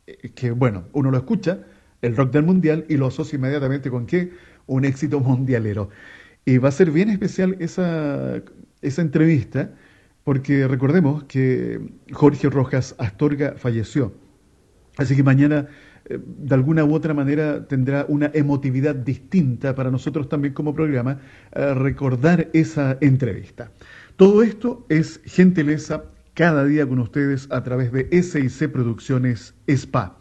eh, 0.08 0.32
que, 0.34 0.52
bueno, 0.52 0.86
uno 0.94 1.12
lo 1.12 1.18
escucha, 1.18 1.60
el 2.02 2.16
rock 2.16 2.32
del 2.32 2.44
mundial, 2.44 2.86
y 2.90 2.98
lo 2.98 3.08
asocia 3.08 3.36
inmediatamente 3.36 3.90
con 3.92 4.06
qué? 4.06 4.32
Un 4.70 4.86
éxito 4.86 5.20
mundialero. 5.20 5.90
Y 6.46 6.58
va 6.58 6.70
a 6.70 6.72
ser 6.72 6.92
bien 6.92 7.10
especial 7.10 7.58
esa, 7.60 8.42
esa 8.82 9.02
entrevista, 9.02 9.74
porque 10.24 10.68
recordemos 10.68 11.24
que 11.26 11.80
Jorge 12.12 12.50
Rojas 12.50 12.96
Astorga 12.98 13.56
falleció. 13.58 14.14
Así 14.98 15.16
que 15.16 15.24
mañana, 15.24 15.68
eh, 16.06 16.20
de 16.20 16.56
alguna 16.56 16.84
u 16.86 16.94
otra 16.94 17.14
manera, 17.14 17.68
tendrá 17.68 18.06
una 18.08 18.32
emotividad 18.34 18.96
distinta 18.96 19.76
para 19.76 19.92
nosotros 19.92 20.30
también 20.30 20.54
como 20.54 20.74
programa, 20.74 21.20
eh, 21.54 21.74
recordar 21.74 22.50
esa 22.54 22.98
entrevista. 23.02 23.72
Todo 24.16 24.44
esto 24.44 24.86
es 24.90 25.22
gentileza 25.26 26.04
cada 26.34 26.64
día 26.66 26.88
con 26.88 27.00
ustedes 27.00 27.48
a 27.52 27.64
través 27.64 27.92
de 27.92 28.08
SIC 28.22 28.72
Producciones 28.72 29.54
SPA. 29.68 30.18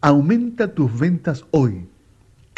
Aumenta 0.00 0.74
tus 0.74 0.98
ventas 0.98 1.44
hoy 1.50 1.88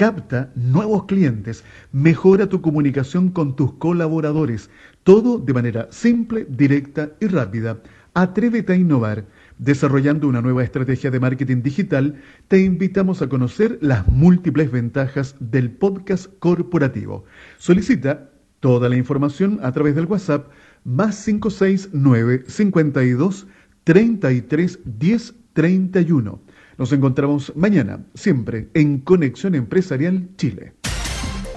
capta 0.01 0.51
nuevos 0.55 1.05
clientes, 1.05 1.63
mejora 1.93 2.49
tu 2.49 2.63
comunicación 2.63 3.29
con 3.29 3.55
tus 3.55 3.75
colaboradores, 3.75 4.71
todo 5.03 5.37
de 5.37 5.53
manera 5.53 5.89
simple, 5.91 6.47
directa 6.49 7.11
y 7.21 7.27
rápida. 7.27 7.83
Atrévete 8.15 8.73
a 8.73 8.77
innovar. 8.77 9.27
Desarrollando 9.59 10.27
una 10.27 10.41
nueva 10.41 10.65
estrategia 10.65 11.11
de 11.11 11.21
marketing 11.21 11.61
digital, 11.61 12.15
te 12.49 12.61
invitamos 12.61 13.21
a 13.21 13.29
conocer 13.29 13.77
las 13.83 14.09
múltiples 14.09 14.73
ventajas 14.73 15.37
del 15.39 15.71
podcast 15.71 16.33
corporativo. 16.39 17.27
Solicita 17.59 18.31
toda 18.61 18.89
la 18.89 18.97
información 18.97 19.61
a 19.63 19.71
través 19.71 19.95
del 19.97 20.07
WhatsApp 20.07 20.51
más 20.83 21.23
569 21.27 22.45
52 22.47 23.47
33 23.85 24.79
10 24.83 25.35
31. 25.53 26.41
Nos 26.81 26.93
encontramos 26.93 27.53
mañana, 27.57 28.07
siempre 28.15 28.71
en 28.73 29.01
Conexión 29.01 29.55
Empresarial 29.55 30.31
Chile. 30.39 30.73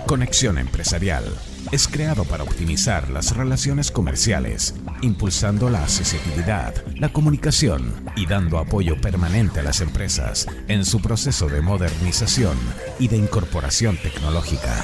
Conexión 0.05 0.57
Empresarial 0.57 1.23
es 1.71 1.87
creado 1.87 2.25
para 2.25 2.43
optimizar 2.43 3.09
las 3.09 3.33
relaciones 3.33 3.89
comerciales, 3.89 4.75
impulsando 5.01 5.69
la 5.69 5.81
accesibilidad, 5.81 6.73
la 6.97 7.13
comunicación 7.13 7.93
y 8.17 8.25
dando 8.25 8.57
apoyo 8.57 8.99
permanente 8.99 9.61
a 9.61 9.63
las 9.63 9.79
empresas 9.79 10.45
en 10.67 10.83
su 10.83 11.01
proceso 11.01 11.47
de 11.47 11.61
modernización 11.61 12.57
y 12.99 13.07
de 13.07 13.15
incorporación 13.15 13.95
tecnológica. 14.03 14.83